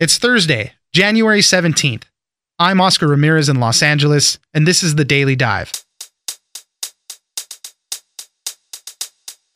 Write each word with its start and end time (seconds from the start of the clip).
It's 0.00 0.16
Thursday, 0.16 0.74
January 0.92 1.40
17th. 1.40 2.04
I'm 2.56 2.80
Oscar 2.80 3.08
Ramirez 3.08 3.48
in 3.48 3.58
Los 3.58 3.82
Angeles, 3.82 4.38
and 4.54 4.64
this 4.64 4.84
is 4.84 4.94
the 4.94 5.04
Daily 5.04 5.34
Dive. 5.34 5.72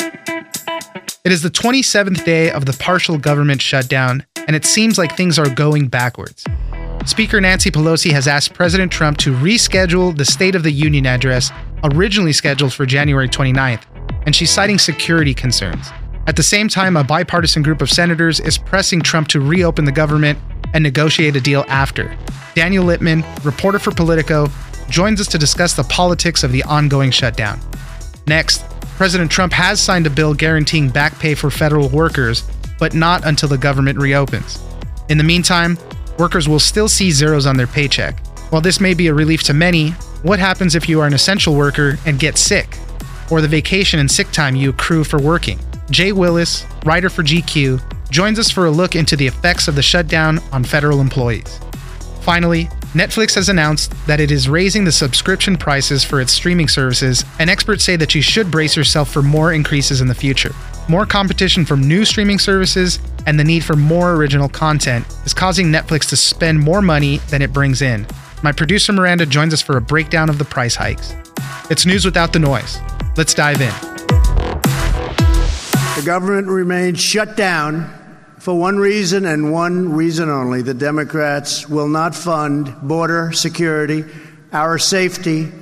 It 0.00 1.30
is 1.30 1.42
the 1.42 1.48
27th 1.48 2.24
day 2.24 2.50
of 2.50 2.64
the 2.64 2.72
partial 2.72 3.18
government 3.18 3.62
shutdown, 3.62 4.26
and 4.48 4.56
it 4.56 4.64
seems 4.64 4.98
like 4.98 5.16
things 5.16 5.38
are 5.38 5.48
going 5.48 5.86
backwards. 5.86 6.45
Speaker 7.06 7.40
Nancy 7.40 7.70
Pelosi 7.70 8.11
has 8.11 8.27
asked 8.27 8.52
President 8.52 8.90
Trump 8.90 9.18
to 9.18 9.32
reschedule 9.34 10.16
the 10.16 10.24
State 10.24 10.56
of 10.56 10.64
the 10.64 10.72
Union 10.72 11.06
address, 11.06 11.52
originally 11.84 12.32
scheduled 12.32 12.72
for 12.72 12.84
January 12.84 13.29
29th, 13.29 13.84
and 14.27 14.34
she's 14.34 14.50
citing 14.50 14.80
security 14.80 15.34
concerns. 15.34 15.86
At 16.25 16.36
the 16.36 16.43
same 16.43 16.68
time, 16.68 16.96
a 16.96 17.02
bipartisan 17.02 17.62
group 17.62 17.82
of 17.82 17.91
senators 17.91 18.38
is 18.38 18.57
pressing 18.57 19.00
Trump 19.00 19.27
to 19.29 19.41
reopen 19.41 19.84
the 19.84 19.93
government 19.93 20.38
and 20.73 20.82
negotiate 20.82 21.34
a 21.34 21.41
deal 21.41 21.64
after. 21.68 22.16
Daniel 22.55 22.84
Lippman, 22.84 23.24
reporter 23.42 23.80
for 23.80 23.91
Politico, 23.91 24.48
joins 24.88 25.20
us 25.20 25.27
to 25.29 25.38
discuss 25.38 25.74
the 25.74 25.82
politics 25.84 26.45
of 26.45 26.52
the 26.52 26.62
ongoing 26.62 27.10
shutdown. 27.10 27.59
Next, 28.27 28.65
President 28.96 29.32
Trump 29.32 29.52
has 29.52 29.80
signed 29.80 30.06
a 30.06 30.10
bill 30.10 30.32
guaranteeing 30.32 30.91
back 30.91 31.19
pay 31.19 31.34
for 31.34 31.51
federal 31.51 31.88
workers, 31.88 32.48
but 32.79 32.95
not 32.95 33.27
until 33.27 33.48
the 33.48 33.59
government 33.59 33.98
reopens. 33.98 34.62
In 35.09 35.18
the 35.18 35.24
meantime, 35.24 35.77
workers 36.18 36.48
will 36.48 36.60
still 36.60 36.88
see 36.88 37.10
zeros 37.10 37.46
on 37.46 37.57
their 37.57 37.66
paycheck. 37.66 38.24
While 38.51 38.62
this 38.62 38.80
may 38.80 38.95
be 38.95 39.09
a 39.09 39.15
relief 39.15 39.43
to 39.45 39.54
many, 39.54 39.91
what 40.23 40.38
happens 40.38 40.77
if 40.77 40.88
you 40.88 41.01
are 41.01 41.07
an 41.07 41.15
essential 41.15 41.57
worker 41.57 41.98
and 42.07 42.20
get 42.20 42.38
sick? 42.38 42.79
Or 43.29 43.41
the 43.41 43.48
vacation 43.48 43.98
and 43.98 44.10
sick 44.10 44.30
time 44.30 44.54
you 44.54 44.70
accrue 44.70 45.02
for 45.02 45.20
working? 45.20 45.59
Jay 45.92 46.10
Willis, 46.10 46.64
writer 46.87 47.10
for 47.10 47.23
GQ, 47.23 48.10
joins 48.10 48.38
us 48.38 48.51
for 48.51 48.64
a 48.64 48.70
look 48.70 48.96
into 48.96 49.14
the 49.14 49.27
effects 49.27 49.69
of 49.69 49.74
the 49.74 49.82
shutdown 49.82 50.38
on 50.51 50.65
federal 50.65 51.02
employees. 51.02 51.60
Finally, 52.23 52.65
Netflix 52.95 53.34
has 53.34 53.51
announced 53.51 53.92
that 54.06 54.18
it 54.18 54.30
is 54.30 54.48
raising 54.48 54.85
the 54.85 54.93
subscription 54.93 55.54
prices 55.54 56.02
for 56.02 56.18
its 56.23 56.32
streaming 56.32 56.66
services, 56.66 57.26
and 57.38 57.51
experts 57.51 57.85
say 57.85 57.96
that 57.96 58.15
you 58.15 58.23
should 58.23 58.51
brace 58.51 58.74
yourself 58.74 59.13
for 59.13 59.23
more 59.23 59.52
increases 59.52 60.01
in 60.01 60.09
the 60.09 60.15
future. 60.15 60.54
More 60.88 61.04
competition 61.04 61.66
from 61.66 61.87
new 61.87 62.07
streaming 62.07 62.38
services 62.38 62.98
and 63.26 63.38
the 63.38 63.45
need 63.45 63.63
for 63.63 63.76
more 63.76 64.15
original 64.15 64.48
content 64.48 65.06
is 65.26 65.34
causing 65.34 65.66
Netflix 65.66 66.09
to 66.09 66.16
spend 66.16 66.59
more 66.59 66.81
money 66.81 67.19
than 67.28 67.43
it 67.43 67.53
brings 67.53 67.82
in. 67.82 68.06
My 68.43 68.53
producer 68.53 68.94
Miranda 68.94 69.26
joins 69.26 69.53
us 69.53 69.60
for 69.60 69.76
a 69.76 69.82
breakdown 69.82 70.31
of 70.31 70.38
the 70.38 70.44
price 70.44 70.75
hikes. 70.75 71.15
It's 71.70 71.84
news 71.84 72.06
without 72.06 72.32
the 72.32 72.38
noise. 72.38 72.78
Let's 73.16 73.34
dive 73.34 73.60
in. 73.60 73.91
The 75.94 76.03
government 76.06 76.48
remains 76.48 77.00
shut 77.00 77.37
down 77.37 77.93
for 78.38 78.59
one 78.59 78.78
reason 78.78 79.26
and 79.26 79.53
one 79.53 79.93
reason 79.93 80.31
only 80.31 80.62
the 80.62 80.72
Democrats 80.72 81.69
will 81.69 81.87
not 81.87 82.15
fund 82.15 82.75
border 82.82 83.31
security, 83.32 84.03
our 84.54 84.78
safety, 84.78 85.53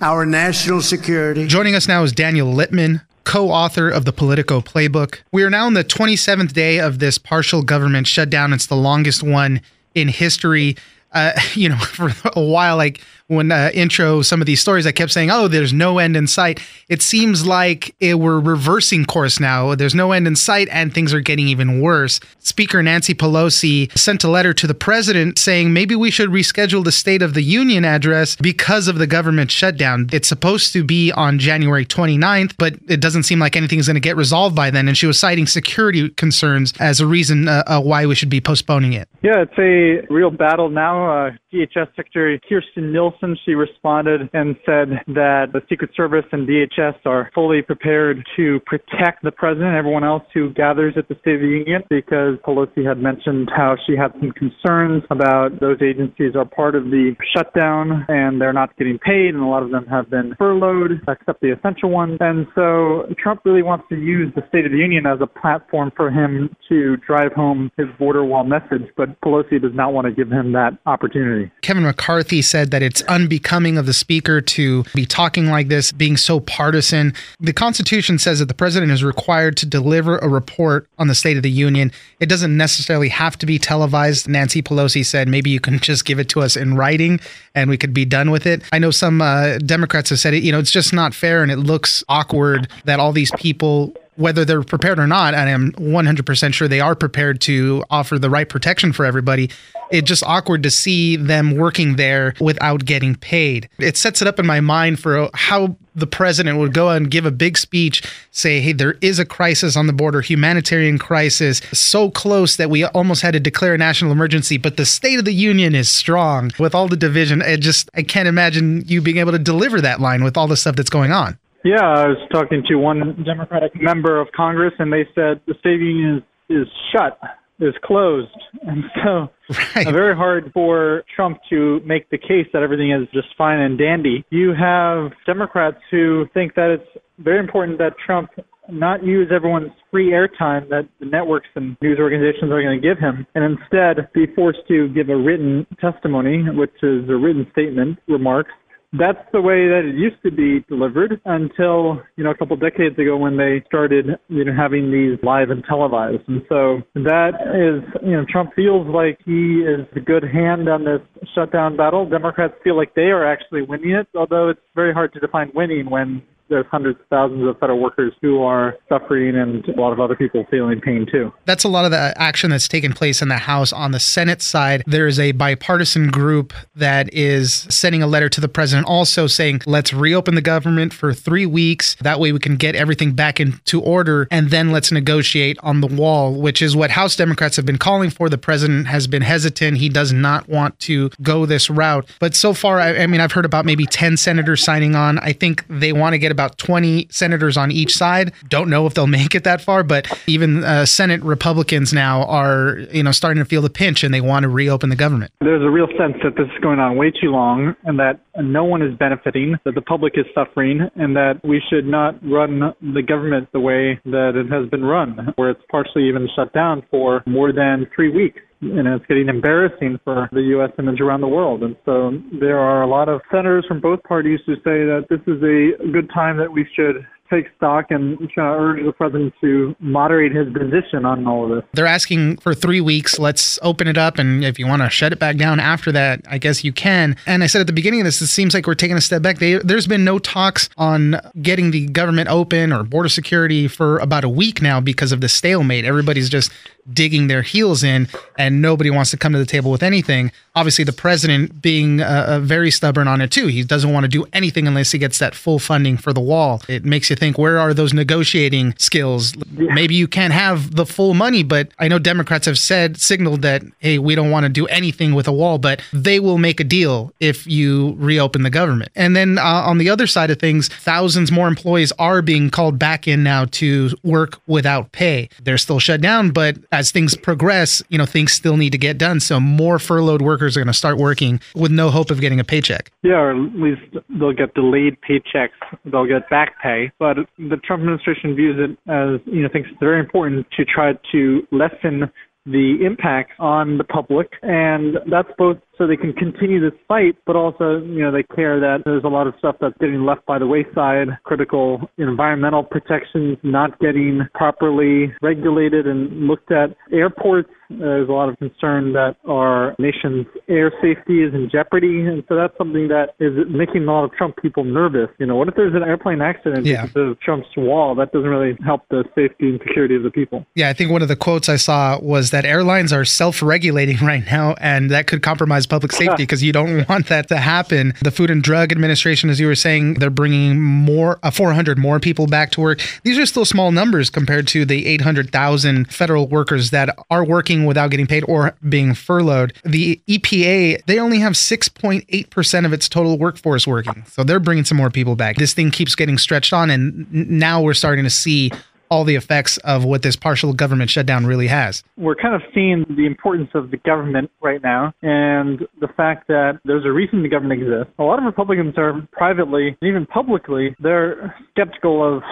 our 0.00 0.24
national 0.24 0.82
security. 0.82 1.48
Joining 1.48 1.74
us 1.74 1.88
now 1.88 2.04
is 2.04 2.12
Daniel 2.12 2.52
Lippman, 2.54 3.02
co 3.24 3.50
author 3.50 3.88
of 3.88 4.04
the 4.04 4.12
Politico 4.12 4.60
Playbook. 4.60 5.18
We 5.32 5.42
are 5.42 5.50
now 5.50 5.66
in 5.66 5.74
the 5.74 5.84
27th 5.84 6.52
day 6.52 6.78
of 6.78 7.00
this 7.00 7.18
partial 7.18 7.62
government 7.62 8.06
shutdown. 8.06 8.52
It's 8.52 8.66
the 8.66 8.76
longest 8.76 9.24
one 9.24 9.60
in 9.96 10.06
history. 10.06 10.76
Uh, 11.10 11.32
you 11.54 11.68
know, 11.68 11.76
for 11.78 12.14
a 12.34 12.42
while, 12.42 12.76
like 12.76 13.00
when 13.32 13.50
uh, 13.50 13.70
intro 13.72 14.22
some 14.22 14.40
of 14.40 14.46
these 14.46 14.60
stories, 14.60 14.86
I 14.86 14.92
kept 14.92 15.12
saying, 15.12 15.30
"Oh, 15.30 15.48
there's 15.48 15.72
no 15.72 15.98
end 15.98 16.16
in 16.16 16.26
sight." 16.26 16.60
It 16.88 17.02
seems 17.02 17.46
like 17.46 17.94
it, 18.00 18.18
we're 18.18 18.40
reversing 18.40 19.04
course 19.04 19.40
now. 19.40 19.74
There's 19.74 19.94
no 19.94 20.12
end 20.12 20.26
in 20.26 20.36
sight, 20.36 20.68
and 20.70 20.92
things 20.92 21.14
are 21.14 21.20
getting 21.20 21.48
even 21.48 21.80
worse. 21.80 22.20
Speaker 22.38 22.82
Nancy 22.82 23.14
Pelosi 23.14 23.96
sent 23.96 24.24
a 24.24 24.28
letter 24.28 24.52
to 24.52 24.66
the 24.66 24.74
president 24.74 25.38
saying 25.38 25.72
maybe 25.72 25.94
we 25.94 26.10
should 26.10 26.28
reschedule 26.28 26.84
the 26.84 26.92
State 26.92 27.22
of 27.22 27.34
the 27.34 27.42
Union 27.42 27.84
address 27.84 28.36
because 28.36 28.88
of 28.88 28.98
the 28.98 29.06
government 29.06 29.50
shutdown. 29.50 30.08
It's 30.12 30.28
supposed 30.28 30.72
to 30.74 30.84
be 30.84 31.12
on 31.12 31.38
January 31.38 31.86
29th, 31.86 32.54
but 32.58 32.74
it 32.88 33.00
doesn't 33.00 33.24
seem 33.24 33.38
like 33.38 33.56
anything 33.56 33.78
is 33.78 33.86
going 33.86 33.94
to 33.94 34.00
get 34.00 34.16
resolved 34.16 34.54
by 34.54 34.70
then. 34.70 34.88
And 34.88 34.96
she 34.96 35.06
was 35.06 35.18
citing 35.18 35.46
security 35.46 36.10
concerns 36.10 36.72
as 36.80 37.00
a 37.00 37.06
reason 37.06 37.48
uh, 37.48 37.62
uh, 37.66 37.80
why 37.80 38.06
we 38.06 38.14
should 38.14 38.30
be 38.30 38.40
postponing 38.40 38.92
it. 38.92 39.08
Yeah, 39.22 39.42
it's 39.42 39.58
a 39.58 40.06
real 40.12 40.30
battle 40.30 40.68
now. 40.68 41.26
Uh, 41.26 41.30
DHS 41.52 41.94
Secretary 41.94 42.40
Kirstjen 42.50 42.92
Nielsen, 42.92 43.21
she 43.44 43.54
responded 43.54 44.28
and 44.32 44.56
said 44.66 45.00
that 45.08 45.52
the 45.52 45.62
Secret 45.68 45.90
Service 45.96 46.24
and 46.32 46.48
DHS 46.48 46.94
are 47.06 47.30
fully 47.34 47.62
prepared 47.62 48.26
to 48.36 48.60
protect 48.66 49.22
the 49.22 49.32
president 49.32 49.68
and 49.68 49.76
everyone 49.76 50.04
else 50.04 50.22
who 50.34 50.50
gathers 50.50 50.94
at 50.96 51.08
the 51.08 51.16
State 51.20 51.36
of 51.36 51.40
the 51.40 51.48
Union 51.48 51.82
because 51.88 52.36
Pelosi 52.46 52.86
had 52.86 52.98
mentioned 52.98 53.50
how 53.54 53.76
she 53.86 53.96
had 53.96 54.12
some 54.20 54.32
concerns 54.32 55.02
about 55.10 55.60
those 55.60 55.78
agencies 55.82 56.34
are 56.36 56.44
part 56.44 56.74
of 56.74 56.84
the 56.84 57.14
shutdown 57.34 58.04
and 58.08 58.40
they're 58.40 58.52
not 58.52 58.76
getting 58.76 58.98
paid 58.98 59.34
and 59.34 59.42
a 59.42 59.46
lot 59.46 59.62
of 59.62 59.70
them 59.70 59.86
have 59.86 60.10
been 60.10 60.34
furloughed 60.38 61.00
except 61.08 61.40
the 61.40 61.52
essential 61.52 61.90
ones. 61.90 62.18
And 62.20 62.46
so 62.54 63.06
Trump 63.18 63.42
really 63.44 63.62
wants 63.62 63.84
to 63.88 63.96
use 63.96 64.32
the 64.34 64.42
State 64.48 64.66
of 64.66 64.72
the 64.72 64.78
Union 64.78 65.06
as 65.06 65.18
a 65.20 65.26
platform 65.26 65.92
for 65.96 66.10
him 66.10 66.54
to 66.68 66.96
drive 66.98 67.32
home 67.32 67.70
his 67.76 67.86
border 67.98 68.24
wall 68.24 68.44
message, 68.44 68.88
but 68.96 69.20
Pelosi 69.20 69.60
does 69.60 69.74
not 69.74 69.92
want 69.92 70.06
to 70.06 70.12
give 70.12 70.30
him 70.30 70.52
that 70.52 70.78
opportunity. 70.86 71.50
Kevin 71.62 71.84
McCarthy 71.84 72.42
said 72.42 72.70
that 72.70 72.82
it's 72.82 73.02
unbecoming 73.12 73.76
of 73.76 73.86
the 73.86 73.92
speaker 73.92 74.40
to 74.40 74.84
be 74.94 75.04
talking 75.04 75.46
like 75.46 75.68
this, 75.68 75.92
being 75.92 76.16
so 76.16 76.40
partisan. 76.40 77.12
The 77.38 77.52
Constitution 77.52 78.18
says 78.18 78.38
that 78.38 78.46
the 78.46 78.54
president 78.54 78.90
is 78.90 79.04
required 79.04 79.56
to 79.58 79.66
deliver 79.66 80.18
a 80.18 80.28
report 80.28 80.88
on 80.98 81.08
the 81.08 81.14
State 81.14 81.36
of 81.36 81.42
the 81.42 81.50
Union. 81.50 81.92
It 82.20 82.26
doesn't 82.26 82.56
necessarily 82.56 83.10
have 83.10 83.36
to 83.38 83.46
be 83.46 83.58
televised. 83.58 84.28
Nancy 84.28 84.62
Pelosi 84.62 85.04
said 85.04 85.28
maybe 85.28 85.50
you 85.50 85.60
can 85.60 85.78
just 85.90 86.04
give 86.04 86.18
it 86.18 86.28
to 86.30 86.40
us 86.40 86.56
in 86.56 86.74
writing 86.74 87.20
and 87.54 87.68
we 87.68 87.76
could 87.76 87.92
be 87.92 88.06
done 88.06 88.30
with 88.30 88.46
it. 88.46 88.62
I 88.72 88.78
know 88.78 88.90
some 88.90 89.20
uh, 89.20 89.58
Democrats 89.58 90.10
have 90.10 90.18
said 90.18 90.32
it, 90.34 90.42
you 90.42 90.50
know, 90.50 90.58
it's 90.58 90.70
just 90.70 90.92
not 90.92 91.14
fair 91.14 91.42
and 91.42 91.52
it 91.52 91.58
looks 91.58 92.02
awkward 92.08 92.68
that 92.84 92.98
all 92.98 93.12
these 93.12 93.30
people 93.32 93.94
whether 94.16 94.44
they're 94.44 94.62
prepared 94.62 94.98
or 94.98 95.06
not, 95.06 95.34
and 95.34 95.48
I'm 95.48 95.72
100% 95.72 96.54
sure 96.54 96.68
they 96.68 96.80
are 96.80 96.94
prepared 96.94 97.40
to 97.42 97.84
offer 97.90 98.18
the 98.18 98.30
right 98.30 98.48
protection 98.48 98.92
for 98.92 99.04
everybody. 99.04 99.50
It's 99.90 100.08
just 100.08 100.22
awkward 100.24 100.62
to 100.64 100.70
see 100.70 101.16
them 101.16 101.56
working 101.56 101.96
there 101.96 102.34
without 102.40 102.84
getting 102.84 103.14
paid. 103.14 103.68
It 103.78 103.96
sets 103.96 104.22
it 104.22 104.28
up 104.28 104.38
in 104.38 104.46
my 104.46 104.60
mind 104.60 105.00
for 105.00 105.30
how 105.34 105.76
the 105.94 106.06
president 106.06 106.58
would 106.58 106.72
go 106.72 106.88
and 106.88 107.10
give 107.10 107.26
a 107.26 107.30
big 107.30 107.58
speech, 107.58 108.02
say, 108.30 108.60
hey, 108.60 108.72
there 108.72 108.96
is 109.02 109.18
a 109.18 109.24
crisis 109.24 109.76
on 109.76 109.86
the 109.86 109.92
border, 109.92 110.22
humanitarian 110.22 110.98
crisis, 110.98 111.60
so 111.72 112.10
close 112.10 112.56
that 112.56 112.70
we 112.70 112.84
almost 112.84 113.22
had 113.22 113.32
to 113.32 113.40
declare 113.40 113.74
a 113.74 113.78
national 113.78 114.12
emergency, 114.12 114.56
but 114.56 114.76
the 114.76 114.86
State 114.86 115.18
of 115.18 115.24
the 115.24 115.34
Union 115.34 115.74
is 115.74 115.90
strong 115.90 116.50
with 116.58 116.74
all 116.74 116.88
the 116.88 116.96
division. 116.96 117.42
It 117.42 117.60
just, 117.60 117.90
I 117.94 118.02
can't 118.02 118.28
imagine 118.28 118.84
you 118.86 119.02
being 119.02 119.18
able 119.18 119.32
to 119.32 119.38
deliver 119.38 119.80
that 119.82 120.00
line 120.00 120.24
with 120.24 120.36
all 120.36 120.48
the 120.48 120.56
stuff 120.56 120.76
that's 120.76 120.90
going 120.90 121.12
on. 121.12 121.38
Yeah, 121.64 121.82
I 121.82 122.08
was 122.08 122.28
talking 122.32 122.64
to 122.68 122.76
one 122.76 123.22
Democratic 123.24 123.80
member 123.80 124.20
of 124.20 124.28
Congress, 124.32 124.72
and 124.78 124.92
they 124.92 125.06
said 125.14 125.40
the 125.46 125.54
State 125.60 125.80
Union 125.80 126.24
is, 126.48 126.62
is 126.62 126.68
shut, 126.92 127.18
is 127.60 127.74
closed. 127.84 128.28
And 128.62 128.84
so 128.96 129.30
right. 129.76 129.86
Uh, 129.86 129.92
very 129.92 130.16
hard 130.16 130.50
for 130.52 131.04
Trump 131.14 131.38
to 131.50 131.80
make 131.84 132.10
the 132.10 132.18
case 132.18 132.46
that 132.52 132.62
everything 132.62 132.90
is 132.90 133.06
just 133.12 133.28
fine 133.38 133.60
and 133.60 133.78
dandy. 133.78 134.24
You 134.30 134.54
have 134.54 135.12
Democrats 135.24 135.78
who 135.90 136.26
think 136.34 136.54
that 136.54 136.70
it's 136.70 137.04
very 137.18 137.38
important 137.38 137.78
that 137.78 137.92
Trump 138.04 138.30
not 138.68 139.04
use 139.04 139.30
everyone's 139.34 139.72
free 139.90 140.10
airtime 140.10 140.68
that 140.68 140.88
the 141.00 141.06
networks 141.06 141.48
and 141.54 141.76
news 141.82 141.98
organizations 141.98 142.50
are 142.50 142.62
going 142.62 142.80
to 142.80 142.88
give 142.88 142.98
him, 142.98 143.26
and 143.34 143.44
instead 143.44 144.08
be 144.14 144.26
forced 144.34 144.60
to 144.68 144.88
give 144.88 145.08
a 145.08 145.16
written 145.16 145.66
testimony, 145.80 146.44
which 146.50 146.72
is 146.82 147.08
a 147.08 147.16
written 147.16 147.46
statement, 147.52 147.98
remarks 148.08 148.52
that's 148.98 149.24
the 149.32 149.40
way 149.40 149.68
that 149.68 149.82
it 149.88 149.94
used 149.96 150.22
to 150.22 150.30
be 150.30 150.64
delivered 150.68 151.20
until 151.24 152.02
you 152.16 152.24
know 152.24 152.30
a 152.30 152.36
couple 152.36 152.56
decades 152.56 152.98
ago 152.98 153.16
when 153.16 153.36
they 153.36 153.62
started 153.66 154.06
you 154.28 154.44
know 154.44 154.52
having 154.54 154.90
these 154.90 155.18
live 155.22 155.50
and 155.50 155.64
televised. 155.68 156.22
And 156.28 156.42
so 156.48 156.82
that 156.94 157.32
is 157.54 157.82
you 158.02 158.12
know 158.12 158.24
Trump 158.30 158.50
feels 158.54 158.86
like 158.86 159.18
he 159.24 159.64
is 159.64 159.86
a 159.96 160.00
good 160.00 160.24
hand 160.24 160.68
on 160.68 160.84
this 160.84 161.00
shutdown 161.34 161.76
battle. 161.76 162.08
Democrats 162.08 162.54
feel 162.62 162.76
like 162.76 162.94
they 162.94 163.10
are 163.10 163.24
actually 163.24 163.62
winning 163.62 163.92
it 163.92 164.06
although 164.14 164.48
it's 164.48 164.60
very 164.74 164.92
hard 164.92 165.12
to 165.12 165.20
define 165.20 165.50
winning 165.54 165.88
when 165.90 166.22
there's 166.52 166.66
hundreds 166.66 166.98
of 166.98 167.06
thousands 167.06 167.46
of 167.46 167.58
federal 167.58 167.78
workers 167.78 168.12
who 168.20 168.42
are 168.42 168.76
suffering 168.88 169.36
and 169.36 169.66
a 169.68 169.80
lot 169.80 169.92
of 169.92 170.00
other 170.00 170.16
people 170.16 170.44
feeling 170.50 170.80
pain 170.80 171.06
too. 171.10 171.32
That's 171.44 171.64
a 171.64 171.68
lot 171.68 171.84
of 171.84 171.90
the 171.90 172.12
action 172.16 172.50
that's 172.50 172.68
taken 172.68 172.92
place 172.92 173.22
in 173.22 173.28
the 173.28 173.36
House. 173.36 173.72
On 173.72 173.92
the 173.92 174.00
Senate 174.00 174.42
side, 174.42 174.82
there 174.86 175.06
is 175.06 175.18
a 175.18 175.32
bipartisan 175.32 176.08
group 176.08 176.52
that 176.74 177.12
is 177.12 177.66
sending 177.70 178.02
a 178.02 178.06
letter 178.06 178.28
to 178.28 178.40
the 178.40 178.48
president 178.48 178.86
also 178.86 179.26
saying, 179.26 179.62
let's 179.66 179.92
reopen 179.92 180.34
the 180.34 180.42
government 180.42 180.92
for 180.92 181.14
three 181.14 181.46
weeks. 181.46 181.96
That 182.00 182.18
way 182.18 182.32
we 182.32 182.38
can 182.38 182.56
get 182.56 182.74
everything 182.74 183.12
back 183.12 183.40
into 183.40 183.80
order 183.80 184.28
and 184.30 184.50
then 184.50 184.72
let's 184.72 184.90
negotiate 184.90 185.58
on 185.62 185.80
the 185.80 185.86
wall, 185.86 186.34
which 186.34 186.60
is 186.60 186.74
what 186.74 186.90
House 186.90 187.16
Democrats 187.16 187.56
have 187.56 187.66
been 187.66 187.78
calling 187.78 188.10
for. 188.10 188.28
The 188.28 188.38
president 188.38 188.86
has 188.88 189.06
been 189.06 189.22
hesitant. 189.22 189.78
He 189.78 189.88
does 189.88 190.12
not 190.12 190.48
want 190.48 190.78
to 190.80 191.10
go 191.22 191.46
this 191.46 191.70
route. 191.70 192.08
But 192.20 192.34
so 192.34 192.52
far, 192.52 192.80
I, 192.80 192.98
I 192.98 193.06
mean, 193.06 193.20
I've 193.20 193.32
heard 193.32 193.44
about 193.44 193.64
maybe 193.64 193.86
10 193.86 194.16
senators 194.16 194.62
signing 194.62 194.94
on. 194.94 195.18
I 195.18 195.32
think 195.32 195.64
they 195.68 195.92
want 195.92 196.14
to 196.14 196.18
get 196.18 196.32
get 196.32 196.32
about 196.42 196.58
20 196.58 197.06
senators 197.10 197.56
on 197.56 197.70
each 197.70 197.94
side. 197.94 198.32
Don't 198.48 198.68
know 198.68 198.86
if 198.86 198.94
they'll 198.94 199.06
make 199.22 199.34
it 199.34 199.44
that 199.44 199.60
far, 199.60 199.82
but 199.82 200.06
even 200.26 200.64
uh, 200.64 200.86
Senate 200.86 201.22
Republicans 201.22 201.92
now 201.92 202.24
are, 202.24 202.78
you 202.90 203.02
know, 203.02 203.12
starting 203.12 203.42
to 203.42 203.48
feel 203.48 203.62
the 203.62 203.70
pinch 203.70 204.02
and 204.02 204.12
they 204.12 204.20
want 204.20 204.42
to 204.42 204.48
reopen 204.48 204.90
the 204.90 204.96
government. 204.96 205.32
There's 205.40 205.62
a 205.62 205.70
real 205.70 205.86
sense 205.98 206.16
that 206.24 206.34
this 206.36 206.46
is 206.46 206.60
going 206.60 206.78
on 206.78 206.96
way 206.96 207.10
too 207.10 207.30
long 207.30 207.74
and 207.84 207.98
that 207.98 208.20
no 208.40 208.64
one 208.64 208.82
is 208.82 208.96
benefiting, 208.98 209.56
that 209.64 209.74
the 209.74 209.82
public 209.82 210.14
is 210.16 210.24
suffering, 210.34 210.88
and 210.96 211.14
that 211.16 211.40
we 211.44 211.62
should 211.70 211.86
not 211.86 212.14
run 212.24 212.72
the 212.80 213.02
government 213.02 213.48
the 213.52 213.60
way 213.60 214.00
that 214.06 214.32
it 214.34 214.50
has 214.50 214.68
been 214.70 214.84
run, 214.84 215.32
where 215.36 215.50
it's 215.50 215.62
partially 215.70 216.08
even 216.08 216.28
shut 216.34 216.52
down 216.52 216.82
for 216.90 217.22
more 217.26 217.52
than 217.52 217.86
three 217.94 218.10
weeks 218.10 218.40
and 218.62 218.86
it's 218.86 219.04
getting 219.06 219.28
embarrassing 219.28 219.98
for 220.04 220.28
the 220.32 220.42
U.S. 220.56 220.70
image 220.78 221.00
around 221.00 221.20
the 221.20 221.28
world. 221.28 221.62
And 221.62 221.76
so 221.84 222.12
there 222.40 222.58
are 222.58 222.82
a 222.82 222.86
lot 222.86 223.08
of 223.08 223.20
senators 223.30 223.66
from 223.66 223.80
both 223.80 224.02
parties 224.04 224.40
who 224.46 224.54
say 224.56 224.86
that 224.86 225.06
this 225.10 225.20
is 225.26 225.42
a 225.42 225.92
good 225.92 226.08
time 226.14 226.38
that 226.38 226.52
we 226.52 226.66
should 226.74 227.04
take 227.32 227.46
stock 227.56 227.86
and 227.90 228.18
urge 228.36 228.84
the 228.84 228.92
president 228.92 229.32
to 229.40 229.74
moderate 229.80 230.32
his 230.32 230.46
position 230.52 231.04
on 231.04 231.26
all 231.26 231.44
of 231.44 231.50
this. 231.56 231.70
They're 231.72 231.86
asking 231.86 232.36
for 232.38 232.54
three 232.54 232.80
weeks. 232.80 233.18
Let's 233.18 233.58
open 233.62 233.88
it 233.88 233.96
up. 233.96 234.18
And 234.18 234.44
if 234.44 234.58
you 234.58 234.66
want 234.66 234.82
to 234.82 234.90
shut 234.90 235.12
it 235.12 235.18
back 235.18 235.36
down 235.36 235.58
after 235.58 235.90
that, 235.92 236.20
I 236.28 236.38
guess 236.38 236.62
you 236.62 236.72
can. 236.72 237.16
And 237.26 237.42
I 237.42 237.46
said 237.46 237.60
at 237.60 237.66
the 237.66 237.72
beginning 237.72 238.00
of 238.00 238.04
this, 238.04 238.20
it 238.20 238.26
seems 238.26 238.54
like 238.54 238.66
we're 238.66 238.74
taking 238.74 238.96
a 238.96 239.00
step 239.00 239.22
back. 239.22 239.38
They, 239.38 239.54
there's 239.54 239.86
been 239.86 240.04
no 240.04 240.18
talks 240.18 240.68
on 240.76 241.20
getting 241.40 241.70
the 241.70 241.86
government 241.86 242.28
open 242.28 242.72
or 242.72 242.82
border 242.82 243.08
security 243.08 243.66
for 243.66 243.98
about 243.98 244.24
a 244.24 244.28
week 244.28 244.60
now 244.60 244.80
because 244.80 245.12
of 245.12 245.20
the 245.20 245.28
stalemate. 245.28 245.84
Everybody's 245.84 246.28
just 246.28 246.52
digging 246.92 247.28
their 247.28 247.42
heels 247.42 247.84
in 247.84 248.08
and 248.38 248.62
nobody 248.62 248.90
wants 248.90 249.10
to 249.10 249.16
come 249.16 249.32
to 249.32 249.38
the 249.38 249.46
table 249.46 249.70
with 249.70 249.82
anything. 249.82 250.32
Obviously, 250.54 250.84
the 250.84 250.92
president 250.92 251.62
being 251.62 252.00
uh, 252.00 252.26
uh, 252.28 252.40
very 252.40 252.70
stubborn 252.70 253.08
on 253.08 253.20
it 253.20 253.30
too. 253.30 253.46
He 253.46 253.62
doesn't 253.62 253.90
want 253.90 254.04
to 254.04 254.08
do 254.08 254.26
anything 254.32 254.66
unless 254.66 254.90
he 254.92 254.98
gets 254.98 255.18
that 255.18 255.34
full 255.34 255.58
funding 255.58 255.96
for 255.96 256.12
the 256.12 256.20
wall. 256.20 256.62
It 256.68 256.84
makes 256.84 257.08
you 257.08 257.16
think, 257.16 257.38
where 257.38 257.58
are 257.58 257.72
those 257.72 257.94
negotiating 257.94 258.74
skills? 258.78 259.34
Yeah. 259.56 259.72
Maybe 259.72 259.94
you 259.94 260.08
can't 260.08 260.32
have 260.32 260.74
the 260.74 260.84
full 260.84 261.14
money, 261.14 261.42
but 261.42 261.68
I 261.78 261.88
know 261.88 261.98
Democrats 261.98 262.46
have 262.46 262.58
said, 262.58 262.98
signaled 262.98 263.42
that, 263.42 263.62
hey, 263.78 263.98
we 263.98 264.14
don't 264.14 264.30
want 264.30 264.44
to 264.44 264.50
do 264.50 264.66
anything 264.66 265.14
with 265.14 265.26
a 265.26 265.32
wall, 265.32 265.58
but 265.58 265.80
they 265.92 266.20
will 266.20 266.38
make 266.38 266.60
a 266.60 266.64
deal 266.64 267.12
if 267.20 267.46
you 267.46 267.94
reopen 267.98 268.42
the 268.42 268.50
government. 268.50 268.90
And 268.94 269.16
then 269.16 269.38
uh, 269.38 269.42
on 269.42 269.78
the 269.78 269.88
other 269.88 270.06
side 270.06 270.30
of 270.30 270.38
things, 270.38 270.68
thousands 270.68 271.32
more 271.32 271.48
employees 271.48 271.92
are 271.98 272.20
being 272.20 272.50
called 272.50 272.78
back 272.78 273.08
in 273.08 273.22
now 273.22 273.46
to 273.46 273.90
work 274.02 274.40
without 274.46 274.92
pay. 274.92 275.28
They're 275.42 275.58
still 275.58 275.78
shut 275.78 276.00
down, 276.00 276.30
but 276.30 276.56
as 276.72 276.90
things 276.90 277.14
progress, 277.16 277.82
you 277.90 277.98
know, 277.98 278.06
things 278.06 278.32
still 278.32 278.56
need 278.56 278.70
to 278.70 278.78
get 278.78 278.98
done. 278.98 279.20
So 279.20 279.38
more 279.38 279.78
furloughed 279.78 280.22
workers 280.22 280.56
are 280.56 280.60
going 280.60 280.66
to 280.66 280.72
start 280.72 280.98
working 280.98 281.40
with 281.54 281.70
no 281.70 281.90
hope 281.90 282.10
of 282.10 282.20
getting 282.20 282.40
a 282.40 282.44
paycheck. 282.44 282.90
Yeah, 283.02 283.12
or 283.12 283.30
at 283.30 283.54
least 283.54 283.82
they'll 284.18 284.32
get 284.32 284.54
delayed 284.54 284.96
paychecks. 285.08 285.50
They'll 285.84 286.06
get 286.06 286.28
back 286.30 286.60
pay. 286.60 286.90
But 286.98 287.18
the 287.38 287.58
Trump 287.58 287.82
administration 287.82 288.34
views 288.34 288.56
it 288.58 288.90
as, 288.90 289.20
you 289.26 289.42
know, 289.42 289.48
thinks 289.52 289.68
it's 289.70 289.78
very 289.78 290.00
important 290.00 290.46
to 290.56 290.64
try 290.64 290.94
to 291.12 291.46
lessen 291.52 292.10
the 292.44 292.78
impact 292.84 293.30
on 293.38 293.78
the 293.78 293.84
public 293.84 294.32
and 294.42 294.96
that's 295.08 295.28
both 295.38 295.58
so 295.82 295.88
they 295.88 295.96
can 295.96 296.12
continue 296.12 296.60
this 296.60 296.78
fight, 296.86 297.16
but 297.26 297.34
also, 297.34 297.82
you 297.82 298.02
know, 298.02 298.12
they 298.12 298.22
care 298.22 298.60
that 298.60 298.82
there's 298.84 299.02
a 299.02 299.08
lot 299.08 299.26
of 299.26 299.34
stuff 299.38 299.56
that's 299.60 299.76
getting 299.78 300.04
left 300.04 300.24
by 300.26 300.38
the 300.38 300.46
wayside, 300.46 301.08
critical 301.24 301.90
environmental 301.98 302.62
protections 302.62 303.36
not 303.42 303.78
getting 303.80 304.20
properly 304.32 305.12
regulated 305.20 305.88
and 305.88 306.28
looked 306.28 306.52
at. 306.52 306.76
Airports, 306.92 307.50
uh, 307.72 307.78
there's 307.78 308.08
a 308.08 308.12
lot 308.12 308.28
of 308.28 308.38
concern 308.38 308.92
that 308.92 309.16
our 309.28 309.74
nation's 309.78 310.26
air 310.48 310.72
safety 310.82 311.22
is 311.22 311.34
in 311.34 311.48
jeopardy, 311.50 312.06
and 312.06 312.22
so 312.28 312.36
that's 312.36 312.56
something 312.56 312.88
that 312.88 313.14
is 313.18 313.32
making 313.50 313.82
a 313.82 313.92
lot 313.92 314.04
of 314.04 314.12
Trump 314.12 314.36
people 314.40 314.64
nervous. 314.64 315.08
You 315.18 315.26
know, 315.26 315.36
what 315.36 315.48
if 315.48 315.54
there's 315.54 315.74
an 315.74 315.82
airplane 315.82 316.20
accident 316.20 316.66
yeah. 316.66 316.86
because 316.86 317.10
of 317.12 317.20
Trump's 317.20 317.48
wall? 317.56 317.94
That 317.94 318.12
doesn't 318.12 318.28
really 318.28 318.56
help 318.64 318.82
the 318.90 319.04
safety 319.14 319.48
and 319.48 319.60
security 319.66 319.96
of 319.96 320.02
the 320.02 320.10
people. 320.10 320.46
Yeah, 320.54 320.68
I 320.68 320.74
think 320.74 320.90
one 320.90 321.02
of 321.02 321.08
the 321.08 321.16
quotes 321.16 321.48
I 321.48 321.56
saw 321.56 321.98
was 322.00 322.30
that 322.30 322.44
airlines 322.44 322.92
are 322.92 323.04
self-regulating 323.04 323.96
right 324.02 324.24
now, 324.24 324.54
and 324.60 324.90
that 324.90 325.06
could 325.06 325.22
compromise 325.22 325.66
public 325.72 325.92
safety 325.92 326.24
because 326.24 326.42
you 326.42 326.52
don't 326.52 326.86
want 326.88 327.06
that 327.06 327.28
to 327.28 327.38
happen. 327.38 327.94
The 328.02 328.10
Food 328.10 328.30
and 328.30 328.42
Drug 328.42 328.72
Administration, 328.72 329.30
as 329.30 329.40
you 329.40 329.46
were 329.46 329.54
saying, 329.54 329.94
they're 329.94 330.10
bringing 330.10 330.60
more, 330.60 331.18
uh, 331.22 331.30
400 331.30 331.78
more 331.78 331.98
people 331.98 332.26
back 332.26 332.50
to 332.50 332.60
work. 332.60 332.82
These 333.04 333.18
are 333.18 333.24
still 333.24 333.46
small 333.46 333.72
numbers 333.72 334.10
compared 334.10 334.46
to 334.48 334.66
the 334.66 334.84
800,000 334.86 335.90
federal 335.90 336.28
workers 336.28 336.72
that 336.72 336.94
are 337.08 337.24
working 337.24 337.64
without 337.64 337.90
getting 337.90 338.06
paid 338.06 338.22
or 338.28 338.54
being 338.68 338.92
furloughed. 338.92 339.54
The 339.64 339.98
EPA, 340.06 340.84
they 340.84 340.98
only 340.98 341.20
have 341.20 341.32
6.8% 341.32 342.66
of 342.66 342.72
its 342.74 342.86
total 342.86 343.16
workforce 343.16 343.66
working. 343.66 344.04
So 344.08 344.24
they're 344.24 344.40
bringing 344.40 344.66
some 344.66 344.76
more 344.76 344.90
people 344.90 345.16
back. 345.16 345.36
This 345.36 345.54
thing 345.54 345.70
keeps 345.70 345.94
getting 345.94 346.18
stretched 346.18 346.52
on, 346.52 346.68
and 346.68 347.10
now 347.10 347.62
we're 347.62 347.72
starting 347.72 348.04
to 348.04 348.10
see 348.10 348.50
all 348.92 349.04
the 349.04 349.16
effects 349.16 349.56
of 349.58 349.86
what 349.86 350.02
this 350.02 350.16
partial 350.16 350.52
government 350.52 350.90
shutdown 350.90 351.24
really 351.24 351.46
has. 351.46 351.82
We're 351.96 352.14
kind 352.14 352.34
of 352.34 352.42
seeing 352.52 352.84
the 352.94 353.06
importance 353.06 353.48
of 353.54 353.70
the 353.70 353.78
government 353.78 354.30
right 354.42 354.62
now 354.62 354.92
and 355.00 355.60
the 355.80 355.88
fact 355.96 356.28
that 356.28 356.60
there's 356.66 356.84
a 356.84 356.92
reason 356.92 357.22
the 357.22 357.30
government 357.30 357.62
exists. 357.62 357.90
A 357.98 358.02
lot 358.02 358.18
of 358.18 358.26
Republicans 358.26 358.74
are 358.76 359.00
privately, 359.10 359.68
and 359.80 359.88
even 359.88 360.04
publicly, 360.04 360.76
they're 360.78 361.34
skeptical 361.52 362.04
of 362.04 362.22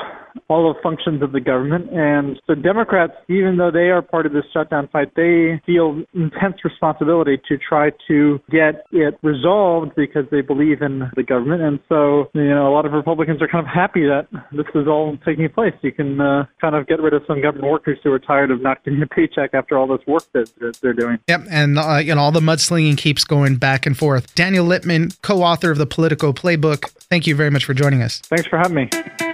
all 0.48 0.72
the 0.72 0.80
functions 0.82 1.22
of 1.22 1.32
the 1.32 1.40
government. 1.40 1.90
And 1.90 2.40
so 2.46 2.54
Democrats, 2.54 3.12
even 3.28 3.56
though 3.56 3.70
they 3.70 3.90
are 3.90 4.02
part 4.02 4.26
of 4.26 4.32
this 4.32 4.44
shutdown 4.52 4.88
fight, 4.92 5.14
they 5.16 5.60
feel 5.66 6.02
intense 6.14 6.56
responsibility 6.64 7.40
to 7.48 7.56
try 7.56 7.90
to 8.08 8.40
get 8.50 8.84
it 8.92 9.18
resolved 9.22 9.92
because 9.96 10.24
they 10.30 10.40
believe 10.40 10.82
in 10.82 11.10
the 11.16 11.22
government. 11.22 11.62
And 11.62 11.80
so, 11.88 12.30
you 12.34 12.54
know, 12.54 12.68
a 12.68 12.72
lot 12.72 12.86
of 12.86 12.92
Republicans 12.92 13.42
are 13.42 13.48
kind 13.48 13.66
of 13.66 13.72
happy 13.72 14.06
that 14.06 14.28
this 14.52 14.66
is 14.74 14.86
all 14.86 15.16
taking 15.24 15.48
place. 15.48 15.74
You 15.82 15.92
can 15.92 16.20
uh, 16.20 16.46
kind 16.60 16.74
of 16.74 16.86
get 16.86 17.00
rid 17.00 17.14
of 17.14 17.22
some 17.26 17.40
government 17.40 17.70
workers 17.70 17.98
who 18.02 18.12
are 18.12 18.18
tired 18.18 18.50
of 18.50 18.60
not 18.60 18.84
getting 18.84 19.02
a 19.02 19.06
paycheck 19.06 19.54
after 19.54 19.78
all 19.78 19.86
this 19.86 20.06
work 20.06 20.24
that 20.32 20.76
they're 20.82 20.92
doing. 20.92 21.18
Yep. 21.28 21.42
And, 21.50 21.78
uh, 21.78 21.96
you 21.96 22.14
know, 22.14 22.20
all 22.20 22.32
the 22.32 22.40
mudslinging 22.40 22.96
keeps 22.96 23.24
going 23.24 23.56
back 23.56 23.86
and 23.86 23.96
forth. 23.96 24.34
Daniel 24.34 24.64
Lippman, 24.64 25.10
co 25.22 25.42
author 25.42 25.70
of 25.70 25.78
the 25.78 25.86
Politico 25.86 26.32
Playbook, 26.32 26.90
thank 27.08 27.26
you 27.26 27.34
very 27.34 27.50
much 27.50 27.64
for 27.64 27.74
joining 27.74 28.02
us. 28.02 28.20
Thanks 28.20 28.46
for 28.46 28.58
having 28.58 28.74
me. 28.74 29.29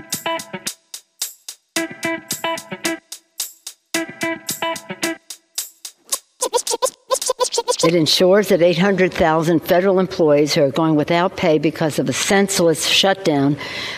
It 7.86 7.94
ensures 7.94 8.48
that 8.48 8.62
800,000 8.62 9.60
federal 9.60 10.00
employees 10.00 10.52
who 10.52 10.62
are 10.64 10.72
going 10.72 10.96
without 10.96 11.36
pay 11.36 11.56
because 11.56 12.00
of 12.00 12.08
a 12.08 12.12
senseless 12.12 12.84
shutdown 12.84 13.56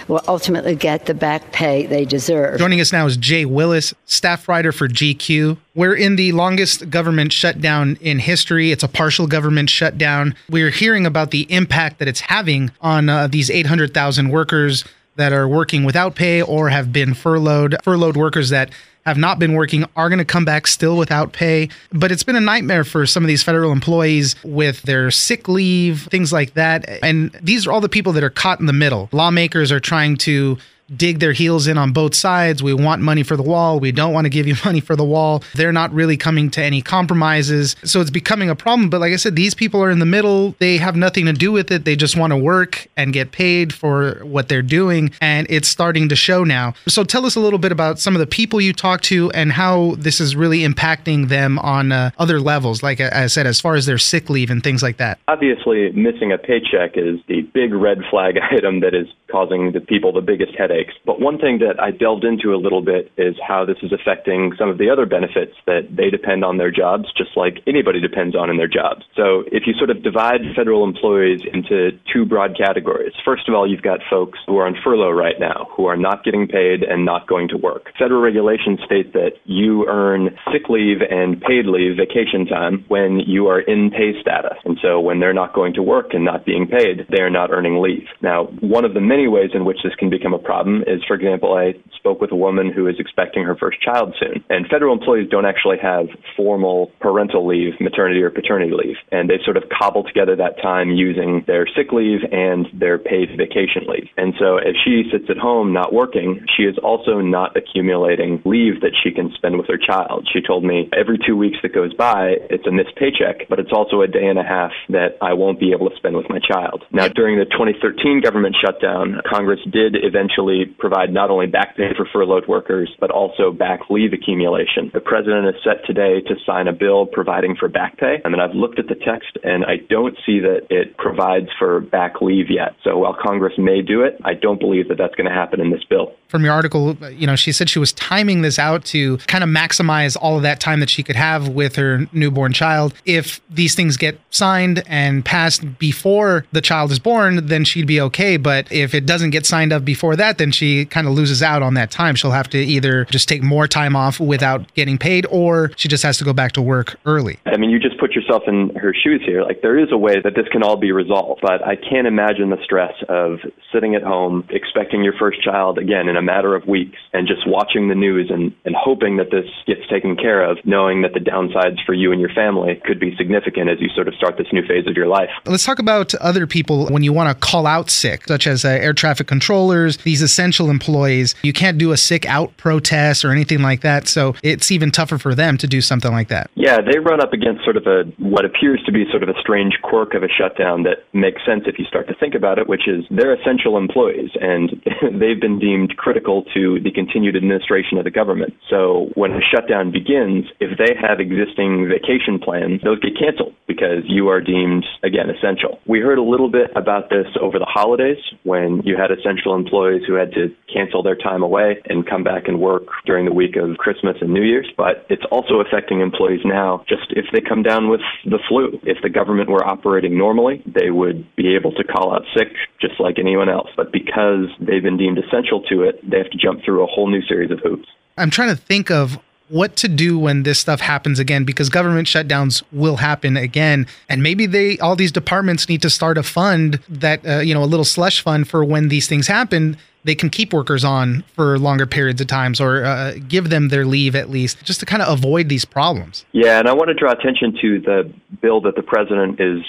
will 0.09 0.21
ultimately 0.29 0.75
get 0.75 1.07
the 1.07 1.15
back 1.15 1.53
pay 1.53 1.87
they 1.87 2.05
deserve. 2.05 2.59
Joining 2.59 2.83
us 2.83 2.93
now 2.93 3.07
is 3.07 3.17
Jay 3.17 3.47
Willis, 3.47 3.95
staff 4.05 4.47
writer 4.47 4.73
for 4.73 4.89
GQ. 4.89 5.57
We're 5.75 5.95
in 5.95 6.17
the 6.17 6.33
longest 6.33 6.91
government 6.91 7.33
shutdown 7.33 7.97
in 8.03 8.19
history. 8.19 8.73
It's 8.73 8.85
a 8.85 8.89
partial 8.89 9.27
government 9.27 9.71
shutdown. 9.71 10.35
We're 10.51 10.69
hearing 10.69 11.07
about 11.07 11.31
the 11.31 11.51
impact 11.51 11.99
that 12.01 12.09
it's 12.09 12.21
having 12.21 12.71
on 12.83 13.09
uh, 13.09 13.27
these 13.27 13.49
800,000 13.49 14.29
workers 14.29 14.85
that 15.17 15.33
are 15.33 15.49
working 15.49 15.85
without 15.85 16.15
pay 16.15 16.43
or 16.43 16.69
have 16.69 16.93
been 16.93 17.15
furloughed, 17.15 17.77
furloughed 17.83 18.19
workers 18.19 18.51
that 18.51 18.71
have 19.09 19.19
not 19.19 19.39
been 19.39 19.55
working 19.55 19.85
are 19.97 20.09
going 20.09 20.19
to 20.19 20.25
come 20.25 20.45
back 20.45 20.67
still 20.67 20.97
without 20.97 21.33
pay. 21.33 21.69
But 21.93 22.13
it's 22.13 22.23
been 22.23 22.37
a 22.37 22.41
nightmare 22.41 22.85
for 22.85 23.07
some 23.07 23.25
of 23.25 23.29
these 23.29 23.43
federal 23.43 23.73
employees 23.73 24.37
with 24.45 24.83
their 24.83 25.11
sick 25.11 25.49
leave, 25.49 26.03
things 26.11 26.33
like 26.33 26.55
that. 26.55 26.89
And 27.03 27.33
these 27.43 27.67
are 27.67 27.73
all 27.73 27.81
the 27.81 27.89
people 27.89 28.13
that 28.13 28.23
are 28.23 28.31
caught 28.31 28.61
in 28.61 28.67
the 28.67 28.73
middle. 28.73 29.09
Lawmakers 29.13 29.73
are 29.73 29.81
trying 29.81 30.17
to 30.19 30.59
dig 30.95 31.19
their 31.21 31.33
heels 31.33 31.67
in 31.67 31.79
on 31.79 31.93
both 31.93 32.15
sides. 32.15 32.63
We 32.63 32.75
want 32.75 33.03
money 33.03 33.23
for 33.23 33.37
the 33.37 33.43
wall. 33.43 33.81
We 33.81 33.93
don't 33.93 34.13
want 34.13 34.25
to 34.25 34.31
give 34.31 34.47
you 34.47 34.55
money 34.65 34.81
for 34.81 34.97
the 34.97 35.05
wall. 35.05 35.43
They're 35.55 35.73
not 35.73 35.93
really 35.93 36.17
coming 36.17 36.51
to 36.53 36.63
any 36.63 36.83
compromises. 36.83 37.77
So 37.85 38.01
it's 38.01 38.11
becoming 38.11 38.51
a 38.51 38.57
problem. 38.57 38.91
But 38.91 39.01
like 39.01 39.13
I 39.13 39.17
said, 39.17 39.37
these 39.37 39.55
people 39.55 39.83
are 39.83 39.91
in 39.91 39.99
the 39.99 40.07
middle. 40.07 40.55
They 40.59 40.79
have 40.79 40.97
nothing 40.97 41.27
to 41.27 41.33
do 41.33 41.53
with 41.53 41.71
it. 41.71 41.85
They 41.85 41.97
just 41.97 42.17
want 42.17 42.33
to 42.33 42.37
work 42.37 42.87
and 42.97 43.13
get 43.13 43.33
paid 43.33 43.73
for 43.73 44.21
what 44.25 44.49
they're 44.49 44.63
doing. 44.63 45.13
And 45.21 45.47
it's 45.51 45.69
starting 45.69 46.09
to 46.09 46.17
show 46.17 46.45
now. 46.45 46.75
So 46.87 47.05
tell 47.05 47.27
us 47.27 47.37
a 47.37 47.41
little 47.41 47.59
bit 47.59 47.73
about 47.73 47.99
some 47.99 48.15
of 48.15 48.21
the 48.21 48.27
people 48.27 48.61
you 48.61 48.73
talk 48.73 49.03
to 49.03 49.31
and 49.33 49.53
how 49.53 49.95
this 49.99 50.21
is 50.21 50.37
really 50.37 50.61
impacting 50.61 51.29
them 51.29 51.59
on 51.59 51.93
uh, 51.93 52.11
other 52.19 52.41
levels. 52.41 52.83
Like 52.83 53.01
I 53.01 53.27
said, 53.27 53.47
as 53.47 53.61
far 53.61 53.75
as 53.75 53.87
their 53.87 53.99
sick 53.99 54.31
leave 54.31 54.51
and 54.51 54.63
things 54.63 54.83
like 54.83 54.97
that. 54.99 55.19
Obviously, 55.29 55.91
missing 55.93 56.33
a 56.33 56.39
paycheck 56.39 56.97
is 56.97 57.21
the 57.29 57.43
big 57.53 57.73
red 57.73 57.99
flag 58.11 58.39
item 58.51 58.81
that 58.81 58.95
is 58.95 59.07
causing 59.31 59.73
the 59.73 59.81
people 59.81 60.13
the 60.13 60.21
biggest 60.21 60.55
headache 60.57 60.78
But 61.05 61.21
one 61.21 61.39
thing 61.39 61.59
that 61.59 61.81
I 61.81 61.91
delved 61.91 62.25
into 62.25 62.55
a 62.55 62.61
little 62.61 62.83
bit 62.83 63.11
is 63.17 63.35
how 63.47 63.65
this 63.65 63.79
is 63.83 63.93
affecting 63.93 64.53
some 64.59 64.69
of 64.69 64.79
the 64.79 64.91
other 64.91 65.07
benefits 65.07 65.55
that 65.67 65.89
they 65.91 66.11
depend 66.11 66.45
on 66.45 66.59
their 66.59 66.71
jobs, 66.71 67.07
just 67.17 67.37
like 67.37 67.63
anybody 67.67 68.01
depends 68.01 68.37
on 68.37 68.51
in 68.51 68.57
their 68.57 68.69
jobs. 68.69 69.05
So 69.17 69.45
if 69.51 69.67
you 69.67 69.75
sort 69.75 69.91
of 69.91 70.03
divide 70.03 70.41
federal 70.55 70.85
employees 70.85 71.41
into 71.53 71.91
two 72.13 72.25
broad 72.25 72.57
categories, 72.57 73.13
first 73.25 73.49
of 73.49 73.55
all, 73.55 73.69
you've 73.69 73.83
got 73.83 74.01
folks 74.11 74.39
who 74.47 74.59
are 74.59 74.67
on 74.67 74.77
furlough 74.85 75.11
right 75.11 75.39
now, 75.39 75.69
who 75.77 75.87
are 75.87 75.97
not 75.97 76.25
getting 76.25 76.47
paid 76.47 76.83
and 76.83 77.05
not 77.05 77.27
going 77.27 77.49
to 77.49 77.57
work. 77.57 77.91
Federal 77.99 78.21
regulations 78.21 78.81
state 78.85 79.13
that 79.13 79.33
you 79.45 79.87
earn 79.89 80.31
sick 80.53 80.69
leave 80.69 80.99
and 81.09 81.41
paid 81.41 81.67
leave, 81.67 81.97
vacation 81.97 82.47
time, 82.47 82.85
when 82.89 83.21
you 83.21 83.47
are 83.49 83.61
in 83.61 83.91
pay 83.91 84.21
status. 84.21 84.59
And 84.65 84.79
so 84.83 85.01
when 85.01 85.21
they're 85.21 85.33
not 85.33 85.55
going 85.55 85.75
to 85.75 85.83
work 85.83 86.13
and 86.13 86.25
not 86.25 86.45
being 86.45 86.67
paid, 86.67 87.07
they 87.11 87.21
are 87.21 87.31
not 87.31 87.51
earning 87.51 87.81
leave. 87.81 88.07
Now, 88.23 88.45
one 88.61 88.85
of 88.85 88.95
the 88.95 89.01
many 89.01 89.29
ways 89.29 89.51
in 89.55 89.65
which 89.65 89.79
this 89.83 89.95
can 89.95 90.11
become 90.11 90.35
a 90.35 90.39
problem 90.39 90.68
is, 90.87 91.03
for 91.07 91.15
example, 91.15 91.55
I 91.55 91.75
spoke 91.97 92.21
with 92.21 92.33
a 92.33 92.37
woman 92.37 92.73
who 92.73 92.87
is 92.87 92.97
expecting 92.99 93.45
her 93.45 93.57
first 93.57 93.81
child 93.81 94.15
soon. 94.19 94.45
And 94.49 94.67
federal 94.67 94.95
employees 94.95 95.29
don't 95.31 95.45
actually 95.45 95.79
have 95.83 96.07
formal 96.37 96.91
parental 97.01 97.47
leave, 97.47 97.75
maternity 97.81 98.23
or 98.23 98.31
paternity 98.31 98.73
leave. 98.73 98.97
And 99.13 99.29
they 99.29 99.39
sort 99.45 99.57
of 99.57 99.65
cobble 99.69 100.05
together 100.05 100.37
that 100.37 100.61
time 100.63 100.91
using 100.91 101.45
their 101.47 101.67
sick 101.67 101.93
leave 101.93 102.21
and 102.33 102.67
their 102.73 102.99
paid 102.99 103.37
vacation 103.37 103.85
leave. 103.89 104.09
And 104.17 104.35
so 104.39 104.57
if 104.57 104.77
she 104.85 105.05
sits 105.11 105.29
at 105.29 105.37
home 105.39 105.73
not 105.73 105.93
working, 105.93 106.47
she 106.57 106.65
is 106.65 106.77
also 106.83 107.21
not 107.21 107.57
accumulating 107.57 108.43
leave 108.45 108.81
that 108.81 108.97
she 109.03 109.11
can 109.11 109.33
spend 109.35 109.59
with 109.59 109.67
her 109.69 109.79
child. 109.79 110.29
She 110.33 110.41
told 110.41 110.65
me 110.65 110.89
every 110.97 111.19
two 111.19 111.37
weeks 111.37 111.59
that 111.63 111.75
goes 111.75 111.95
by, 111.95 112.37
it's 112.51 112.67
a 112.67 112.73
missed 112.73 112.97
paycheck, 112.97 113.49
but 113.49 113.59
it's 113.59 113.73
also 113.73 114.03
a 114.03 114.09
day 114.09 114.27
and 114.27 114.39
a 114.39 114.43
half 114.43 114.73
that 114.89 115.19
I 115.21 115.35
won't 115.35 115.61
be 115.61 115.73
able 115.73 115.91
to 115.91 115.97
spend 115.97 116.17
with 116.17 116.29
my 116.29 116.39
child. 116.39 116.85
Now, 116.93 117.09
during 117.09 117.39
the 117.39 117.45
2013 117.45 118.21
government 118.23 118.57
shutdown, 118.61 119.21
Congress 119.29 119.61
did 119.71 119.97
eventually 120.03 120.58
provide 120.65 121.13
not 121.13 121.31
only 121.31 121.47
back 121.47 121.77
pay 121.77 121.91
for 121.97 122.07
furloughed 122.13 122.47
workers, 122.49 122.91
but 123.01 123.11
also 123.11 123.51
back 123.53 123.81
leave 123.91 124.13
accumulation. 124.13 124.91
The 124.93 125.01
president 125.01 125.49
is 125.49 125.55
set 125.65 125.85
today 125.87 126.21
to 126.23 126.35
sign 126.47 126.69
a 126.69 126.73
bill 126.73 127.07
providing 127.07 127.57
for 127.57 127.69
back 127.69 127.99
pay. 127.99 128.21
I 128.25 128.29
mean, 128.29 128.41
I've 128.41 128.55
looked 128.55 128.79
at 128.79 128.89
the 128.89 128.95
text 128.95 129.39
and 129.43 129.65
I 129.65 129.77
don't 129.89 130.17
see 130.25 130.41
that 130.41 130.67
it 130.71 130.97
provides 130.97 131.49
for 131.59 131.81
back 131.81 132.21
leave 132.21 132.51
yet. 132.51 132.75
So 132.85 132.99
while 132.99 133.17
Congress 133.21 133.55
may 133.59 133.83
do 133.83 134.03
it, 134.03 134.19
I 134.25 134.35
don't 134.35 134.61
believe 134.61 134.89
that 134.89 134.99
that's 134.99 135.15
going 135.15 135.29
to 135.29 135.35
happen 135.35 135.61
in 135.61 135.71
this 135.71 135.85
bill. 135.85 136.15
From 136.29 136.45
your 136.45 136.53
article, 136.53 136.97
you 137.11 137.27
know, 137.27 137.37
she 137.37 137.53
said 137.53 137.71
she 137.71 137.79
was 137.79 137.93
timing 137.93 138.43
this 138.43 138.59
out 138.59 138.85
to 138.87 139.17
kind 139.29 139.43
of 139.43 139.49
maximize 139.49 140.17
all 140.21 140.37
of 140.37 140.43
that 140.43 140.61
time 140.61 140.81
that 140.81 140.91
she 140.91 141.03
could 141.03 141.17
have 141.17 141.49
with 141.49 141.77
her 141.77 142.07
newborn 142.13 142.53
child. 142.53 142.93
If 143.07 143.41
these 143.49 143.75
things 143.75 143.97
get 143.97 144.21
signed 144.31 144.83
and 144.87 145.25
passed 145.25 145.79
before 145.79 146.45
the 146.53 146.61
child 146.61 146.91
is 146.91 146.99
born, 146.99 147.47
then 147.47 147.65
she'd 147.65 147.87
be 147.87 148.01
okay. 148.03 148.37
But 148.37 148.71
if 148.71 148.95
it 148.95 149.07
doesn't 149.07 149.31
get 149.31 149.47
signed 149.47 149.73
up 149.73 149.85
before 149.85 150.17
that, 150.17 150.39
then 150.39 150.48
she 150.55 150.85
kind 150.85 151.07
of 151.07 151.13
loses 151.13 151.43
out 151.43 151.63
on 151.63 151.75
that 151.75 151.91
time. 151.91 152.15
She'll 152.15 152.31
have 152.31 152.49
to 152.51 152.59
either 152.59 153.05
just 153.07 153.29
take 153.29 153.43
more 153.43 153.67
time 153.67 153.97
off 153.97 154.21
without 154.21 154.73
getting 154.75 154.99
paid 154.99 155.27
or 155.31 155.71
she 155.77 155.89
just 155.89 156.03
has 156.03 156.19
to 156.19 156.25
go 156.25 156.33
back 156.33 156.53
to 156.53 156.63
work 156.63 156.99
early. 157.07 157.39
I 157.47 157.57
mean, 157.57 157.71
you 157.71 157.79
just 157.79 157.99
put 157.99 158.13
yourself 158.13 158.43
in 158.47 158.75
her 158.77 158.95
shoes 158.95 159.23
here. 159.25 159.43
Like, 159.43 159.63
there 159.63 159.79
is 159.79 159.91
a 159.93 159.99
way 159.99 160.21
that 160.23 160.35
this 160.35 160.47
can 160.49 160.63
all 160.63 160.77
be 160.77 160.93
resolved, 160.93 161.41
but 161.43 161.67
I 161.67 161.77
can't 161.77 162.07
imagine 162.07 162.51
the 162.51 162.63
stress 162.63 162.95
of 163.09 163.39
sitting 163.73 163.95
at 163.95 164.03
home, 164.03 164.47
expecting 164.51 165.03
your 165.03 165.15
first 165.19 165.43
child 165.43 165.79
again 165.79 166.09
in 166.09 166.17
a 166.17 166.23
matter 166.23 166.55
of 166.55 166.67
weeks, 166.67 166.99
and 167.13 167.27
just 167.27 167.47
watching 167.47 167.89
the 167.89 167.95
news 167.95 168.31
and, 168.31 168.55
and 168.65 168.75
hoping 168.77 169.17
that 169.17 169.31
this 169.31 169.47
gets 169.67 169.87
taken 169.89 170.17
care 170.17 170.43
of, 170.43 170.59
knowing 170.65 171.03
that 171.03 171.15
the 171.15 171.21
downsides 171.21 171.85
for 171.85 171.95
you 171.95 172.13
and 172.13 172.21
your 172.21 172.31
family 172.31 172.81
could 172.85 173.01
be 173.01 173.15
significant 173.17 173.69
as 173.69 173.81
you 173.81 173.89
sort 173.95 174.09
of 174.09 174.15
start 174.15 174.37
this 174.37 174.47
new 174.53 174.63
phase 174.67 174.87
of 174.87 174.95
your 174.95 175.07
life. 175.07 175.31
Let's 175.47 175.65
talk 175.65 175.79
about 175.79 176.15
other 176.17 176.47
people 176.47 176.87
when 176.87 177.03
you 177.03 177.13
want 177.13 177.29
to 177.29 177.47
call 177.47 177.67
out 177.67 177.91
sick, 177.91 178.27
such 178.27 178.47
as 178.47 178.65
uh, 178.65 178.69
air 178.69 178.93
traffic 178.93 179.27
controllers, 179.27 179.99
these 179.99 180.23
essential 180.29 180.69
employees. 180.69 181.35
You 181.43 181.55
can't 181.55 181.79
do 181.79 181.91
a 181.93 181.97
sick 181.97 182.27
out 182.27 182.55
protest 182.59 183.25
or 183.25 183.33
anything 183.33 183.63
like 183.63 183.81
that. 183.81 184.07
So 184.09 184.35
it's 184.43 184.71
even 184.71 184.91
tougher 184.91 185.17
for 185.17 185.35
them 185.35 185.57
to 185.57 185.67
do 185.67 185.81
something 185.81 186.13
like 186.13 186.29
that. 186.29 186.51
Yeah, 186.55 186.79
they 186.85 186.99
run 186.99 187.23
up 187.25 187.33
against 187.33 187.65
sort 187.65 187.79
of 187.79 187.87
a 187.87 188.05
what 188.19 188.45
appears 188.45 188.83
to 188.85 188.93
be 188.93 189.05
sort 189.11 189.23
of 189.23 189.31
a 189.31 189.39
strange 189.41 189.79
quirk 189.83 190.13
of 190.13 190.23
a 190.23 190.29
shutdown 190.29 190.83
that 190.83 190.99
makes 191.15 191.41
sense 191.47 191.65
if 191.65 191.79
you 191.79 191.87
start 191.87 192.09
to 192.09 192.15
think 192.21 192.35
about 192.35 192.59
it, 192.59 192.69
which 192.69 192.87
is 192.87 193.07
they're 193.11 193.33
essential 193.33 193.79
employees 193.79 194.31
and 194.39 194.77
they've 195.21 195.41
been 195.41 195.59
deemed 195.59 195.97
critical 195.97 196.45
to 196.53 196.79
the 196.85 196.93
continued 196.93 197.37
administration 197.37 197.97
of 197.97 198.05
the 198.05 198.11
government. 198.11 198.53
So 198.69 199.09
when 199.15 199.33
a 199.33 199.41
shutdown 199.41 199.91
begins, 199.91 200.45
if 200.61 200.77
they 200.77 200.93
have 201.01 201.21
existing 201.21 201.89
vacation 201.89 202.39
plans, 202.39 202.83
those 202.85 203.01
get 203.01 203.17
canceled 203.19 203.55
because 203.67 204.05
you 204.05 204.29
are 204.29 204.41
deemed, 204.41 204.85
again, 205.03 205.31
essential. 205.31 205.81
We 205.87 206.01
heard 206.01 206.19
a 206.19 206.23
little 206.23 206.51
bit 206.51 206.71
about 206.77 207.09
this 207.09 207.27
over 207.41 207.59
the 207.59 207.69
holidays 207.69 208.19
when 208.45 208.83
you 208.85 208.97
had 208.97 209.11
essential 209.11 209.55
employees 209.55 210.03
who 210.07 210.15
had 210.19 210.33
to 210.33 210.55
cancel 210.73 211.03
their 211.03 211.17
time 211.17 211.43
away 211.43 211.81
and 211.87 212.07
come 212.07 212.25
back 212.25 212.49
and 212.49 212.61
work 212.61 212.85
during 213.07 213.25
the 213.25 213.33
week 213.33 213.57
of 213.57 213.77
Christmas 213.79 214.17
and 214.21 214.33
New 214.33 214.43
Year's. 214.43 214.71
But 214.77 215.07
it's 215.09 215.25
also 215.31 215.61
affecting 215.61 216.01
employees 216.01 216.41
now 216.45 216.85
just 216.89 217.07
if 217.11 217.27
they 217.33 217.41
come 217.41 217.63
down 217.63 217.89
with 217.89 218.01
the 218.25 218.39
flu. 218.49 218.79
If 218.83 218.99
the 219.03 219.11
government 219.11 219.49
were 219.49 219.65
operating 219.65 220.19
normally, 220.19 220.63
they 220.67 220.91
would 220.91 221.25
be 221.37 221.55
able 221.55 221.73
to 221.73 221.85
call 221.85 222.15
out 222.15 222.23
sick 222.37 222.49
just 222.81 223.01
like 223.01 223.19
anyone 223.19 223.49
else. 223.49 223.69
But 223.77 223.93
because 223.93 224.47
they've 224.61 224.83
been 224.83 224.99
deemed 224.99 225.19
essential 225.19 225.63
to 225.71 225.83
it, 225.83 225.99
they 226.09 226.19
have 226.19 226.31
to 226.31 226.39
jump 226.39 226.65
through 226.65 226.83
a 226.83 226.87
whole 226.87 227.09
new 227.09 227.23
series 227.23 227.51
of 227.51 227.61
hoops. 227.61 227.89
I'm 228.17 228.31
trying 228.31 228.49
to 228.49 228.61
think 228.61 228.91
of 228.91 229.19
what 229.49 229.77
to 229.77 229.89
do 229.89 230.19
when 230.19 230.43
this 230.43 230.59
stuff 230.59 230.81
happens 230.81 231.19
again 231.19 231.45
because 231.45 231.69
government 231.69 232.07
shutdowns 232.07 232.63
will 232.71 232.97
happen 232.97 233.37
again 233.37 233.87
and 234.09 234.23
maybe 234.23 234.47
they 234.47 234.79
all 234.79 234.95
these 234.95 235.13
departments 235.13 235.69
need 235.69 235.81
to 235.83 235.91
start 235.91 236.19
a 236.19 236.23
fund 236.23 236.79
that 236.89 237.27
uh, 237.27 237.39
you 237.39 237.55
know 237.55 237.63
a 237.63 237.67
little 237.67 237.85
slush 237.85 238.21
fund 238.21 238.47
for 238.47 238.65
when 238.65 238.89
these 238.89 239.07
things 239.07 239.27
happen 239.27 239.77
they 240.05 240.15
can 240.15 240.31
keep 240.31 240.53
workers 240.53 240.85
on 240.85 241.25
for 241.35 241.59
longer 241.59 241.87
periods 241.87 242.21
of 242.21 242.27
times 242.27 242.61
or 242.61 242.85
uh, 242.85 243.15
give 243.27 243.51
them 243.51 243.69
their 243.69 243.85
leave 243.85 244.15
at 244.15 244.31
least 244.31 244.65
just 244.65 244.81
to 244.81 244.87
kind 244.87 245.03
of 245.03 245.09
avoid 245.09 245.49
these 245.49 245.65
problems. 245.65 246.25
Yeah 246.33 246.59
and 246.59 246.69
i 246.69 246.73
want 246.73 246.89
to 246.89 246.95
draw 246.95 247.13
attention 247.13 247.57
to 247.61 247.81
the 247.81 248.13
bill 248.41 248.61
that 248.61 248.77
the 248.77 248.83
president 248.83 249.41
is 249.41 249.65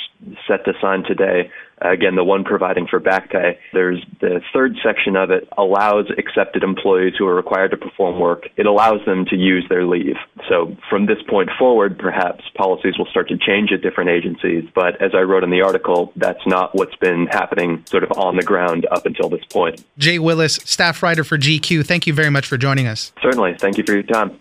set 0.48 0.65
to 0.65 0.74
sign 0.81 1.03
today 1.03 1.50
again, 1.81 2.15
the 2.15 2.24
one 2.24 2.43
providing 2.43 2.88
for 2.88 3.00
back 3.00 3.29
pay. 3.29 3.57
There's 3.74 4.03
the 4.21 4.41
third 4.53 4.75
section 4.83 5.15
of 5.15 5.31
it 5.31 5.48
allows 5.57 6.05
accepted 6.17 6.63
employees 6.63 7.13
who 7.17 7.25
are 7.27 7.36
required 7.36 7.71
to 7.71 7.77
perform 7.77 8.19
work, 8.19 8.48
it 8.57 8.65
allows 8.65 9.03
them 9.05 9.25
to 9.25 9.36
use 9.36 9.65
their 9.69 9.86
leave. 9.86 10.15
So 10.48 10.75
from 10.89 11.05
this 11.05 11.17
point 11.27 11.50
forward, 11.57 11.98
perhaps 11.98 12.43
policies 12.55 12.98
will 12.98 13.05
start 13.07 13.29
to 13.29 13.38
change 13.38 13.71
at 13.71 13.81
different 13.81 14.09
agencies. 14.09 14.65
But 14.74 15.01
as 15.01 15.12
I 15.13 15.21
wrote 15.21 15.43
in 15.43 15.50
the 15.50 15.62
article, 15.62 16.12
that's 16.15 16.45
not 16.45 16.75
what's 16.75 16.95
been 16.95 17.27
happening 17.27 17.83
sort 17.88 18.03
of 18.03 18.12
on 18.13 18.36
the 18.36 18.43
ground 18.43 18.88
up 18.91 19.05
until 19.05 19.29
this 19.29 19.43
point. 19.45 19.83
Jay 19.98 20.19
Willis, 20.19 20.55
staff 20.55 21.03
writer 21.03 21.24
for 21.24 21.38
GQ, 21.38 21.86
thank 21.86 22.07
you 22.07 22.13
very 22.13 22.29
much 22.29 22.48
for 22.48 22.57
joining 22.57 22.88
us. 22.88 23.12
Certainly. 23.21 23.55
Thank 23.59 23.77
you 23.77 23.83
for 23.86 23.93
your 23.93 24.03
time. 24.03 24.38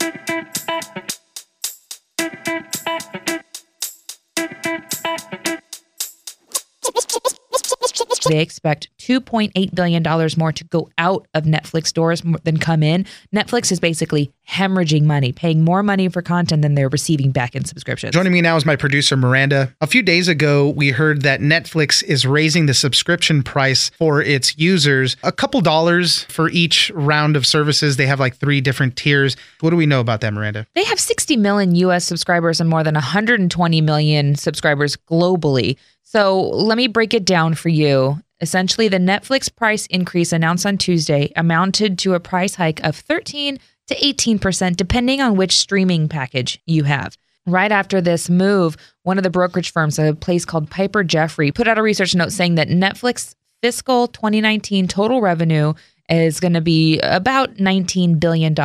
They 8.29 8.41
expect 8.41 8.89
$2.8 8.99 9.75
billion 9.75 10.03
more 10.37 10.53
to 10.53 10.65
go 10.65 10.89
out 10.99 11.27
of 11.35 11.45
Netflix 11.45 11.89
stores 11.89 12.23
than 12.45 12.59
come 12.59 12.83
in. 12.83 13.07
Netflix 13.35 13.73
is 13.73 13.81
basically 13.81 14.33
hemorrhaging 14.49 15.03
money, 15.03 15.33
paying 15.33 15.63
more 15.63 15.83
money 15.83 16.09
for 16.09 16.23
content 16.23 16.63
than 16.63 16.75
they're 16.75 16.89
receiving 16.89 17.31
back 17.31 17.55
in 17.55 17.65
subscriptions. 17.65 18.15
Joining 18.15 18.33
me 18.33 18.41
now 18.41 18.57
is 18.57 18.65
my 18.65 18.77
producer, 18.77 19.17
Miranda. 19.17 19.75
A 19.81 19.87
few 19.87 20.03
days 20.03 20.29
ago, 20.29 20.71
we 20.71 20.91
heard 20.91 21.23
that 21.23 21.41
Netflix 21.41 22.03
is 22.03 22.27
raising 22.27 22.67
the 22.67 22.75
subscription 22.75 23.43
price 23.43 23.91
for 23.99 24.23
its 24.23 24.57
users 24.59 25.17
a 25.23 25.33
couple 25.33 25.61
dollars 25.61 26.25
for 26.25 26.49
each 26.51 26.91
round 26.95 27.37
of 27.37 27.47
services. 27.47 27.97
They 27.97 28.07
have 28.07 28.21
like 28.21 28.37
three 28.37 28.61
different 28.61 28.97
tiers. 28.97 29.37
What 29.61 29.71
do 29.71 29.77
we 29.77 29.87
know 29.87 30.01
about 30.01 30.21
that, 30.23 30.33
Miranda? 30.33 30.67
They 30.75 30.85
have 30.85 31.01
60 31.01 31.37
million 31.37 31.75
US 31.77 32.05
subscribers 32.05 32.61
and 32.61 32.69
more 32.69 32.83
than 32.83 32.95
120 32.95 33.81
million 33.81 34.35
subscribers 34.35 34.97
globally. 34.97 35.77
So 36.11 36.41
let 36.41 36.79
me 36.79 36.87
break 36.87 37.13
it 37.13 37.27
down 37.27 37.53
for 37.53 37.69
you. 37.69 38.23
Essentially, 38.41 38.89
the 38.89 38.97
Netflix 38.97 39.55
price 39.55 39.85
increase 39.89 40.33
announced 40.33 40.65
on 40.65 40.79
Tuesday 40.79 41.31
amounted 41.37 41.99
to 41.99 42.15
a 42.15 42.21
price 42.21 42.55
hike 42.55 42.83
of 42.83 42.97
13 42.97 43.59
to 43.89 43.95
18%, 43.95 44.77
depending 44.77 45.21
on 45.21 45.37
which 45.37 45.59
streaming 45.59 46.09
package 46.09 46.63
you 46.65 46.85
have. 46.85 47.19
Right 47.47 47.71
after 47.71 48.01
this 48.01 48.31
move, 48.31 48.79
one 49.03 49.19
of 49.19 49.23
the 49.23 49.29
brokerage 49.29 49.71
firms, 49.71 49.99
a 49.99 50.15
place 50.15 50.47
called 50.47 50.71
Piper 50.71 51.05
Jaffray, 51.05 51.55
put 51.55 51.69
out 51.69 51.77
a 51.77 51.83
research 51.83 52.15
note 52.15 52.33
saying 52.33 52.55
that 52.55 52.69
Netflix 52.69 53.35
fiscal 53.61 54.07
2019 54.07 54.89
total 54.89 55.21
revenue 55.21 55.75
is 56.09 56.41
going 56.41 56.55
to 56.55 56.63
be 56.63 56.99
about 57.01 57.57
$19 57.57 58.19
billion. 58.19 58.53
And 58.53 58.57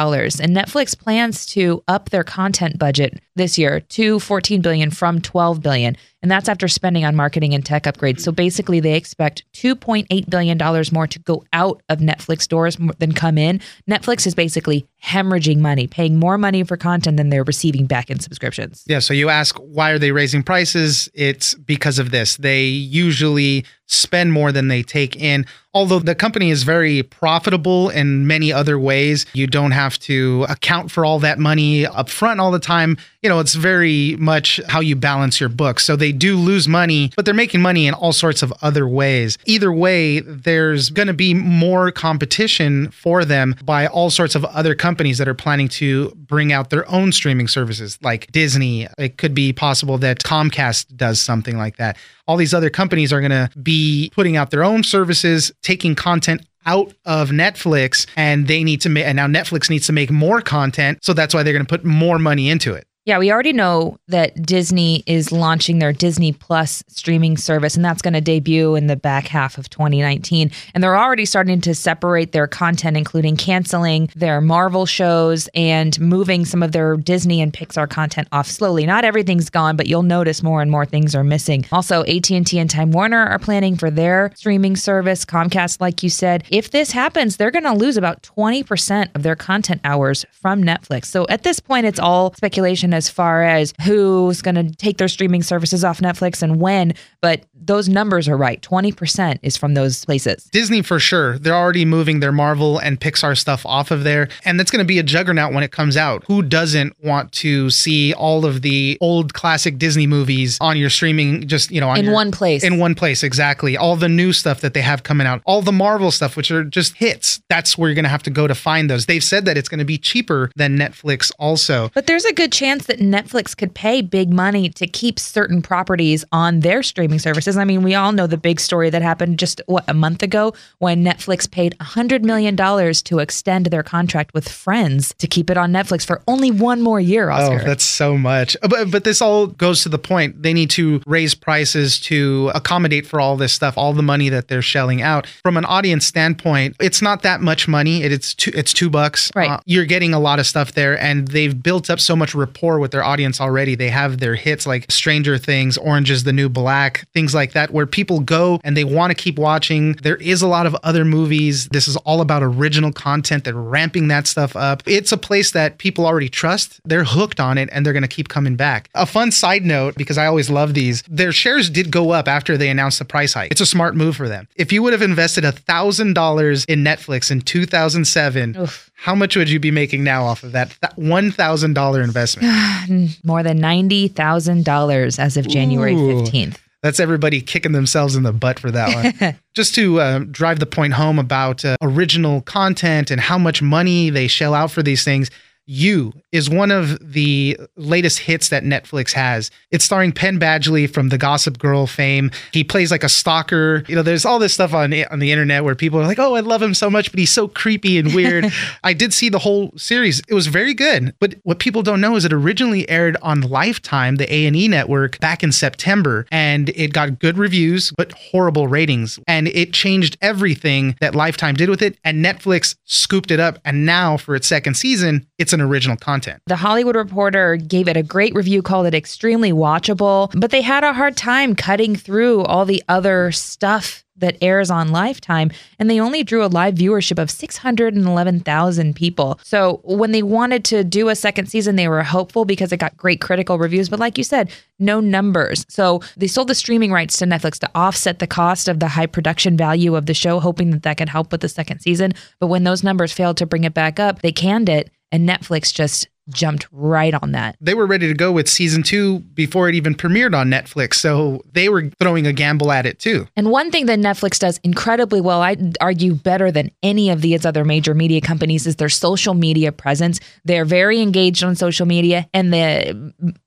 Netflix 0.55 0.97
plans 0.97 1.45
to 1.47 1.83
up 1.89 2.09
their 2.09 2.23
content 2.23 2.79
budget 2.79 3.21
this 3.35 3.57
year 3.57 3.81
to 3.81 4.19
14 4.21 4.61
billion 4.61 4.91
from 4.91 5.19
$12 5.19 5.61
billion. 5.61 5.97
And 6.23 6.31
that's 6.31 6.47
after 6.47 6.69
spending 6.69 7.03
on 7.03 7.15
marketing 7.15 7.53
and 7.53 7.65
tech 7.65 7.83
upgrades. 7.83 8.21
So 8.21 8.31
basically, 8.31 8.79
they 8.79 8.95
expect 8.95 9.43
$2.8 9.53 10.29
billion 10.29 10.57
more 10.93 11.05
to 11.05 11.19
go 11.19 11.43
out 11.51 11.81
of 11.89 11.99
Netflix 11.99 12.47
doors 12.47 12.77
than 12.97 13.11
come 13.11 13.37
in. 13.37 13.59
Netflix 13.89 14.25
is 14.25 14.33
basically 14.33 14.87
hemorrhaging 15.03 15.57
money, 15.57 15.85
paying 15.85 16.17
more 16.17 16.37
money 16.37 16.63
for 16.63 16.77
content 16.77 17.17
than 17.17 17.29
they're 17.29 17.43
receiving 17.43 17.85
back 17.85 18.09
in 18.09 18.21
subscriptions. 18.21 18.85
Yeah. 18.87 18.99
So 18.99 19.13
you 19.13 19.27
ask, 19.27 19.57
why 19.57 19.91
are 19.91 19.99
they 19.99 20.13
raising 20.13 20.43
prices? 20.43 21.09
It's 21.13 21.55
because 21.55 21.99
of 21.99 22.11
this. 22.11 22.37
They 22.37 22.63
usually 22.63 23.65
spend 23.87 24.31
more 24.31 24.53
than 24.53 24.69
they 24.69 24.81
take 24.81 25.17
in. 25.17 25.45
Although 25.73 25.99
the 25.99 26.15
company 26.15 26.51
is 26.51 26.63
very 26.63 27.03
profitable 27.03 27.89
in 27.89 28.27
many 28.27 28.53
other 28.53 28.79
ways, 28.79 29.25
you 29.33 29.45
don't 29.45 29.71
have 29.71 29.99
to 29.99 30.45
account 30.47 30.89
for 30.89 31.03
all 31.03 31.19
that 31.19 31.37
money 31.37 31.85
up 31.85 32.09
front 32.09 32.39
all 32.39 32.51
the 32.51 32.59
time. 32.59 32.97
You 33.23 33.29
know, 33.29 33.39
it's 33.39 33.55
very 33.55 34.15
much 34.17 34.59
how 34.67 34.81
you 34.81 34.95
balance 34.95 35.39
your 35.39 35.49
books. 35.49 35.85
So 35.85 35.95
they 35.95 36.11
do 36.11 36.35
lose 36.35 36.67
money, 36.67 37.11
but 37.15 37.25
they're 37.25 37.33
making 37.33 37.61
money 37.61 37.87
in 37.87 37.93
all 37.93 38.11
sorts 38.11 38.43
of 38.43 38.53
other 38.61 38.87
ways. 38.87 39.37
Either 39.45 39.71
way, 39.71 40.19
there's 40.19 40.89
going 40.89 41.07
to 41.07 41.13
be 41.13 41.33
more 41.33 41.91
competition 41.91 42.91
for 42.91 43.23
them 43.23 43.55
by 43.63 43.87
all 43.87 44.09
sorts 44.09 44.35
of 44.35 44.43
other 44.45 44.75
companies 44.75 45.17
that 45.17 45.27
are 45.27 45.33
planning 45.33 45.69
to 45.69 46.11
bring 46.15 46.51
out 46.51 46.69
their 46.69 46.89
own 46.91 47.11
streaming 47.11 47.47
services 47.47 47.97
like 48.01 48.31
Disney. 48.31 48.87
It 48.97 49.17
could 49.17 49.33
be 49.33 49.53
possible 49.53 49.97
that 49.99 50.19
Comcast 50.19 50.95
does 50.95 51.19
something 51.19 51.57
like 51.57 51.77
that 51.77 51.97
all 52.27 52.37
these 52.37 52.53
other 52.53 52.69
companies 52.69 53.11
are 53.11 53.19
going 53.19 53.31
to 53.31 53.49
be 53.61 54.11
putting 54.13 54.37
out 54.37 54.51
their 54.51 54.63
own 54.63 54.83
services, 54.83 55.51
taking 55.61 55.95
content 55.95 56.45
out 56.65 56.93
of 57.05 57.29
Netflix, 57.29 58.07
and 58.15 58.47
they 58.47 58.63
need 58.63 58.81
to 58.81 58.89
make, 58.89 59.05
and 59.05 59.17
now 59.17 59.27
Netflix 59.27 59.69
needs 59.69 59.85
to 59.87 59.93
make 59.93 60.09
more 60.09 60.41
content. 60.41 61.03
So 61.03 61.13
that's 61.13 61.33
why 61.33 61.43
they're 61.43 61.53
going 61.53 61.65
to 61.65 61.69
put 61.69 61.83
more 61.83 62.17
money 62.17 62.49
into 62.49 62.73
it. 62.73 62.87
Yeah, 63.05 63.19
we 63.19 63.33
already 63.33 63.51
know 63.51 63.97
that 64.07 64.41
Disney 64.45 65.03
is 65.05 65.33
launching 65.33 65.79
their 65.79 65.91
Disney 65.91 66.31
Plus 66.31 66.85
streaming 66.87 67.35
service, 67.35 67.75
and 67.75 67.83
that's 67.83 68.01
going 68.01 68.13
to 68.13 68.21
debut 68.21 68.75
in 68.75 68.87
the 68.87 68.95
back 68.95 69.27
half 69.27 69.57
of 69.57 69.69
2019. 69.69 70.49
And 70.73 70.81
they're 70.81 70.95
already 70.95 71.25
starting 71.25 71.59
to 71.61 71.75
separate 71.75 72.31
their 72.31 72.47
content, 72.47 72.95
including 72.95 73.35
canceling 73.35 74.09
their 74.15 74.39
Marvel 74.39 74.85
shows 74.85 75.49
and 75.53 75.99
moving 75.99 76.45
some 76.45 76.63
of 76.63 76.71
their 76.71 76.95
Disney 76.95 77.41
and 77.41 77.51
Pixar 77.51 77.89
content 77.89 78.29
off 78.31 78.47
slowly. 78.47 78.85
Not 78.85 79.03
everything's 79.03 79.49
gone, 79.49 79.75
but 79.75 79.87
you'll 79.87 80.03
notice 80.03 80.41
more 80.41 80.61
and 80.61 80.71
more 80.71 80.85
things 80.85 81.13
are 81.13 81.25
missing. 81.25 81.65
Also, 81.73 82.05
AT&T 82.05 82.57
and 82.57 82.69
Time 82.69 82.91
Warner 82.91 83.27
are 83.27 83.39
planning 83.39 83.75
for 83.75 83.91
their 83.91 84.31
streaming 84.35 84.77
service. 84.77 85.25
Comcast, 85.25 85.81
like 85.81 86.03
you 86.03 86.09
said, 86.09 86.45
if 86.49 86.71
this 86.71 86.91
happens, 86.91 87.35
they're 87.35 87.51
going 87.51 87.63
to 87.63 87.73
lose 87.73 87.97
about 87.97 88.23
20% 88.23 89.13
of 89.13 89.23
their 89.23 89.35
content 89.35 89.81
hours 89.83 90.25
from 90.31 90.63
Netflix. 90.63 91.07
So 91.07 91.27
at 91.27 91.43
this 91.43 91.59
point, 91.59 91.85
it's 91.85 91.99
all 91.99 92.33
speculation 92.35 92.92
as 92.93 93.09
far 93.09 93.43
as 93.43 93.73
who's 93.83 94.41
going 94.41 94.55
to 94.55 94.75
take 94.75 94.97
their 94.97 95.07
streaming 95.07 95.43
services 95.43 95.83
off 95.83 95.99
Netflix 95.99 96.41
and 96.41 96.59
when, 96.59 96.93
but 97.21 97.45
those 97.65 97.87
numbers 97.87 98.27
are 98.27 98.37
right. 98.37 98.61
20% 98.61 99.39
is 99.41 99.57
from 99.57 99.73
those 99.73 100.03
places. 100.05 100.45
Disney 100.45 100.81
for 100.81 100.99
sure. 100.99 101.37
They're 101.39 101.55
already 101.55 101.85
moving 101.85 102.19
their 102.19 102.31
Marvel 102.31 102.77
and 102.77 102.99
Pixar 102.99 103.37
stuff 103.37 103.65
off 103.65 103.91
of 103.91 104.03
there. 104.03 104.27
And 104.45 104.59
that's 104.59 104.71
going 104.71 104.83
to 104.83 104.87
be 104.87 104.99
a 104.99 105.03
juggernaut 105.03 105.53
when 105.53 105.63
it 105.63 105.71
comes 105.71 105.95
out. 105.95 106.23
Who 106.27 106.41
doesn't 106.41 106.95
want 107.03 107.31
to 107.33 107.69
see 107.69 108.13
all 108.13 108.45
of 108.45 108.61
the 108.61 108.97
old 109.01 109.33
classic 109.33 109.77
Disney 109.77 110.07
movies 110.07 110.57
on 110.59 110.77
your 110.77 110.89
streaming, 110.89 111.47
just, 111.47 111.71
you 111.71 111.79
know, 111.79 111.93
in 111.93 112.05
your, 112.05 112.13
one 112.13 112.31
place? 112.31 112.63
In 112.63 112.79
one 112.79 112.95
place, 112.95 113.23
exactly. 113.23 113.77
All 113.77 113.95
the 113.95 114.09
new 114.09 114.33
stuff 114.33 114.61
that 114.61 114.73
they 114.73 114.81
have 114.81 115.03
coming 115.03 115.27
out, 115.27 115.41
all 115.45 115.61
the 115.61 115.71
Marvel 115.71 116.11
stuff, 116.11 116.35
which 116.35 116.51
are 116.51 116.63
just 116.63 116.95
hits. 116.95 117.41
That's 117.49 117.77
where 117.77 117.89
you're 117.89 117.95
going 117.95 118.03
to 118.03 118.09
have 118.09 118.23
to 118.23 118.29
go 118.29 118.47
to 118.47 118.55
find 118.55 118.89
those. 118.89 119.05
They've 119.05 119.23
said 119.23 119.45
that 119.45 119.57
it's 119.57 119.69
going 119.69 119.79
to 119.79 119.85
be 119.85 119.97
cheaper 119.97 120.51
than 120.55 120.77
Netflix 120.77 121.31
also. 121.39 121.89
But 121.93 122.07
there's 122.07 122.25
a 122.25 122.33
good 122.33 122.51
chance 122.51 122.82
that 122.85 122.99
Netflix 122.99 123.55
could 123.55 123.73
pay 123.73 124.01
big 124.01 124.31
money 124.31 124.69
to 124.69 124.87
keep 124.87 125.19
certain 125.19 125.61
properties 125.61 126.25
on 126.31 126.61
their 126.61 126.83
streaming 126.83 127.19
services. 127.19 127.57
I 127.57 127.65
mean, 127.65 127.83
we 127.83 127.95
all 127.95 128.11
know 128.11 128.27
the 128.27 128.37
big 128.37 128.59
story 128.59 128.89
that 128.89 129.01
happened 129.01 129.39
just 129.39 129.61
what 129.65 129.83
a 129.87 129.93
month 129.93 130.23
ago 130.23 130.53
when 130.79 131.03
Netflix 131.03 131.49
paid 131.49 131.75
$100 131.79 132.23
million 132.23 132.55
to 132.55 133.19
extend 133.19 133.67
their 133.67 133.83
contract 133.83 134.33
with 134.33 134.47
Friends 134.49 135.13
to 135.17 135.27
keep 135.27 135.49
it 135.49 135.57
on 135.57 135.71
Netflix 135.71 136.05
for 136.05 136.21
only 136.27 136.51
one 136.51 136.81
more 136.81 136.99
year, 136.99 137.29
oh, 137.29 137.35
Oscar. 137.35 137.61
Oh, 137.61 137.65
that's 137.65 137.83
so 137.83 138.17
much. 138.17 138.55
Uh, 138.61 138.67
but, 138.67 138.91
but 138.91 139.03
this 139.03 139.21
all 139.21 139.47
goes 139.47 139.83
to 139.83 139.89
the 139.89 139.99
point. 139.99 140.41
They 140.41 140.53
need 140.53 140.69
to 140.71 141.01
raise 141.05 141.35
prices 141.35 141.99
to 142.01 142.51
accommodate 142.53 143.05
for 143.05 143.19
all 143.19 143.35
this 143.37 143.53
stuff, 143.53 143.77
all 143.77 143.93
the 143.93 144.03
money 144.03 144.29
that 144.29 144.47
they're 144.47 144.61
shelling 144.61 145.01
out. 145.01 145.27
From 145.43 145.57
an 145.57 145.65
audience 145.65 146.05
standpoint, 146.05 146.75
it's 146.79 147.01
not 147.01 147.21
that 147.23 147.41
much 147.41 147.67
money. 147.67 148.03
It, 148.03 148.11
it's 148.11 148.33
two, 148.33 148.51
it's 148.53 148.73
two 148.73 148.89
bucks. 148.89 149.31
Right. 149.35 149.49
Uh, 149.49 149.59
you're 149.65 149.85
getting 149.85 150.13
a 150.13 150.19
lot 150.19 150.39
of 150.39 150.47
stuff 150.47 150.73
there, 150.73 150.99
and 150.99 151.27
they've 151.27 151.61
built 151.61 151.89
up 151.89 151.99
so 151.99 152.15
much 152.15 152.35
rapport 152.35 152.72
with 152.79 152.91
their 152.91 153.03
audience 153.03 153.39
already. 153.39 153.75
They 153.75 153.89
have 153.89 154.19
their 154.19 154.35
hits 154.35 154.65
like 154.65 154.91
Stranger 154.91 155.37
Things, 155.37 155.77
Orange 155.77 156.11
is 156.11 156.23
the 156.23 156.33
New 156.33 156.49
Black, 156.49 157.07
things 157.13 157.33
like 157.33 157.53
that, 157.53 157.71
where 157.71 157.85
people 157.85 158.19
go 158.19 158.59
and 158.63 158.75
they 158.75 158.83
want 158.83 159.11
to 159.11 159.15
keep 159.15 159.37
watching. 159.37 159.93
There 159.93 160.17
is 160.17 160.41
a 160.41 160.47
lot 160.47 160.65
of 160.65 160.75
other 160.83 161.05
movies. 161.05 161.67
This 161.67 161.87
is 161.87 161.95
all 161.97 162.21
about 162.21 162.43
original 162.43 162.91
content. 162.91 163.43
They're 163.43 163.53
ramping 163.53 164.07
that 164.09 164.27
stuff 164.27 164.55
up. 164.55 164.83
It's 164.85 165.11
a 165.11 165.17
place 165.17 165.51
that 165.51 165.77
people 165.77 166.05
already 166.05 166.29
trust. 166.29 166.79
They're 166.85 167.03
hooked 167.03 167.39
on 167.39 167.57
it 167.57 167.69
and 167.71 167.85
they're 167.85 167.93
going 167.93 168.03
to 168.03 168.07
keep 168.07 168.29
coming 168.29 168.55
back. 168.55 168.89
A 168.95 169.05
fun 169.05 169.31
side 169.31 169.63
note, 169.63 169.95
because 169.95 170.17
I 170.17 170.25
always 170.25 170.49
love 170.49 170.73
these, 170.73 171.03
their 171.03 171.31
shares 171.31 171.69
did 171.69 171.91
go 171.91 172.11
up 172.11 172.27
after 172.27 172.57
they 172.57 172.69
announced 172.69 172.99
the 172.99 173.05
price 173.05 173.33
hike. 173.33 173.51
It's 173.51 173.61
a 173.61 173.65
smart 173.65 173.95
move 173.95 174.15
for 174.15 174.27
them. 174.27 174.47
If 174.55 174.71
you 174.71 174.83
would 174.83 174.93
have 174.93 175.01
invested 175.01 175.43
$1,000 175.43 176.65
in 176.67 176.83
Netflix 176.83 177.31
in 177.31 177.41
2007, 177.41 178.57
Oof 178.57 178.91
how 179.03 179.13
much 179.13 179.35
would 179.35 179.49
you 179.49 179.59
be 179.59 179.69
making 179.69 180.01
now 180.01 180.23
off 180.23 180.43
of 180.43 180.53
that 180.53 180.69
$1,000 180.97 182.03
investment? 182.05 183.17
More 183.25 183.43
than 183.43 183.59
$90,000 183.59 185.19
as 185.19 185.35
of 185.35 185.45
January 185.45 185.93
Ooh. 185.93 186.21
15th. 186.21 186.55
That's 186.81 187.01
everybody 187.01 187.41
kicking 187.41 187.73
themselves 187.73 188.15
in 188.15 188.23
the 188.23 188.31
butt 188.31 188.59
for 188.59 188.71
that 188.71 189.19
one. 189.19 189.37
Just 189.53 189.75
to 189.75 189.99
uh, 189.99 190.19
drive 190.19 190.59
the 190.59 190.65
point 190.65 190.93
home 190.93 191.19
about 191.19 191.65
uh, 191.65 191.75
original 191.81 192.43
content 192.43 193.11
and 193.11 193.19
how 193.19 193.37
much 193.37 193.61
money 193.61 194.09
they 194.09 194.27
shell 194.27 194.53
out 194.53 194.71
for 194.71 194.81
these 194.81 195.03
things, 195.03 195.29
you 195.65 196.13
is 196.31 196.49
one 196.49 196.71
of 196.71 196.97
the 197.13 197.57
latest 197.75 198.19
hits 198.19 198.49
that 198.49 198.63
Netflix 198.63 199.13
has. 199.13 199.51
It's 199.71 199.85
starring 199.85 200.11
Penn 200.11 200.39
Badgley 200.39 200.89
from 200.89 201.09
the 201.09 201.17
Gossip 201.17 201.57
Girl 201.57 201.87
fame. 201.87 202.31
He 202.51 202.63
plays 202.63 202.91
like 202.91 203.03
a 203.03 203.09
stalker. 203.09 203.83
You 203.87 203.95
know, 203.95 204.03
there's 204.03 204.25
all 204.25 204.39
this 204.39 204.53
stuff 204.53 204.73
on 204.73 204.93
on 204.93 205.19
the 205.19 205.31
internet 205.31 205.63
where 205.63 205.75
people 205.75 205.99
are 205.99 206.07
like, 206.07 206.19
"Oh, 206.19 206.35
I 206.35 206.41
love 206.41 206.61
him 206.61 206.73
so 206.73 206.89
much, 206.89 207.11
but 207.11 207.19
he's 207.19 207.31
so 207.31 207.47
creepy 207.47 207.97
and 207.97 208.13
weird." 208.13 208.51
I 208.83 208.93
did 208.93 209.13
see 209.13 209.29
the 209.29 209.39
whole 209.39 209.71
series. 209.77 210.21
It 210.27 210.33
was 210.33 210.47
very 210.47 210.73
good. 210.73 211.13
But 211.19 211.35
what 211.43 211.59
people 211.59 211.81
don't 211.81 212.01
know 212.01 212.15
is 212.15 212.25
it 212.25 212.33
originally 212.33 212.89
aired 212.89 213.17
on 213.21 213.41
Lifetime, 213.41 214.17
the 214.17 214.33
A&E 214.33 214.67
network, 214.67 215.19
back 215.19 215.43
in 215.43 215.51
September, 215.51 216.25
and 216.31 216.69
it 216.69 216.93
got 216.93 217.19
good 217.19 217.37
reviews 217.37 217.91
but 217.97 218.11
horrible 218.13 218.67
ratings. 218.67 219.19
And 219.27 219.47
it 219.47 219.73
changed 219.73 220.17
everything 220.21 220.95
that 220.99 221.15
Lifetime 221.15 221.55
did 221.55 221.69
with 221.69 221.81
it, 221.81 221.97
and 222.03 222.23
Netflix 222.23 222.75
scooped 222.85 223.31
it 223.31 223.39
up 223.39 223.59
and 223.65 223.85
now 223.85 224.17
for 224.17 224.35
its 224.35 224.47
second 224.47 224.75
season, 224.75 225.27
it's 225.43 225.53
an 225.53 225.61
original 225.61 225.97
content. 225.97 226.41
The 226.47 226.55
Hollywood 226.55 226.95
Reporter 226.95 227.57
gave 227.57 227.87
it 227.87 227.97
a 227.97 228.01
great 228.01 228.33
review, 228.33 228.61
called 228.61 228.87
it 228.87 228.95
extremely 228.95 229.51
watchable, 229.51 230.31
but 230.39 230.51
they 230.51 230.61
had 230.61 230.83
a 230.83 230.93
hard 230.93 231.17
time 231.17 231.53
cutting 231.53 231.95
through 231.95 232.43
all 232.43 232.65
the 232.65 232.81
other 232.87 233.31
stuff 233.31 234.03
that 234.15 234.37
airs 234.41 234.69
on 234.69 234.91
Lifetime, 234.91 235.51
and 235.79 235.89
they 235.89 235.99
only 235.99 236.23
drew 236.23 236.45
a 236.45 236.47
live 236.47 236.75
viewership 236.75 237.21
of 237.21 237.31
611,000 237.31 238.95
people. 238.95 239.39
So 239.43 239.81
when 239.83 240.11
they 240.11 240.23
wanted 240.23 240.63
to 240.65 240.83
do 240.83 241.09
a 241.09 241.15
second 241.15 241.47
season, 241.47 241.75
they 241.75 241.87
were 241.87 242.03
hopeful 242.03 242.45
because 242.45 242.71
it 242.71 242.77
got 242.77 242.95
great 242.95 243.19
critical 243.21 243.57
reviews. 243.57 243.89
But 243.89 243.99
like 243.99 244.17
you 244.17 244.23
said, 244.23 244.51
no 244.79 244.99
numbers. 244.99 245.65
So 245.67 246.01
they 246.15 246.27
sold 246.27 246.47
the 246.47 246.55
streaming 246.55 246.91
rights 246.91 247.17
to 247.17 247.25
Netflix 247.25 247.59
to 247.59 247.69
offset 247.75 248.19
the 248.19 248.27
cost 248.27 248.67
of 248.67 248.79
the 248.79 248.87
high 248.87 249.07
production 249.07 249.57
value 249.57 249.95
of 249.95 250.05
the 250.05 250.13
show, 250.13 250.39
hoping 250.39 250.71
that 250.71 250.83
that 250.83 250.97
could 250.97 251.09
help 251.09 251.31
with 251.31 251.41
the 251.41 251.49
second 251.49 251.79
season. 251.79 252.13
But 252.39 252.47
when 252.47 252.63
those 252.63 252.83
numbers 252.83 253.11
failed 253.11 253.37
to 253.37 253.45
bring 253.45 253.63
it 253.63 253.73
back 253.73 253.99
up, 253.99 254.21
they 254.21 254.31
canned 254.31 254.69
it 254.69 254.91
and 255.13 255.29
Netflix 255.29 255.73
just 255.73 256.09
jumped 256.29 256.67
right 256.71 257.13
on 257.13 257.33
that. 257.33 257.57
They 257.59 257.73
were 257.73 257.85
ready 257.85 258.07
to 258.07 258.13
go 258.13 258.31
with 258.31 258.47
season 258.47 258.83
two 258.83 259.19
before 259.19 259.67
it 259.67 259.75
even 259.75 259.93
premiered 259.93 260.35
on 260.35 260.49
Netflix. 260.49 260.95
So 260.95 261.41
they 261.51 261.69
were 261.69 261.89
throwing 261.99 262.25
a 262.25 262.33
gamble 262.33 262.71
at 262.71 262.85
it 262.85 262.99
too. 262.99 263.27
And 263.35 263.51
one 263.51 263.71
thing 263.71 263.87
that 263.87 263.99
Netflix 263.99 264.39
does 264.39 264.59
incredibly 264.63 265.21
well, 265.21 265.41
I'd 265.41 265.77
argue 265.81 266.15
better 266.15 266.51
than 266.51 266.71
any 266.81 267.09
of 267.09 267.21
these 267.21 267.45
other 267.45 267.65
major 267.65 267.93
media 267.93 268.21
companies, 268.21 268.65
is 268.65 268.77
their 268.77 268.89
social 268.89 269.33
media 269.33 269.71
presence. 269.71 270.19
They're 270.45 270.65
very 270.65 271.01
engaged 271.01 271.43
on 271.43 271.55
social 271.55 271.85
media 271.85 272.27
and 272.33 272.53
they 272.53 272.93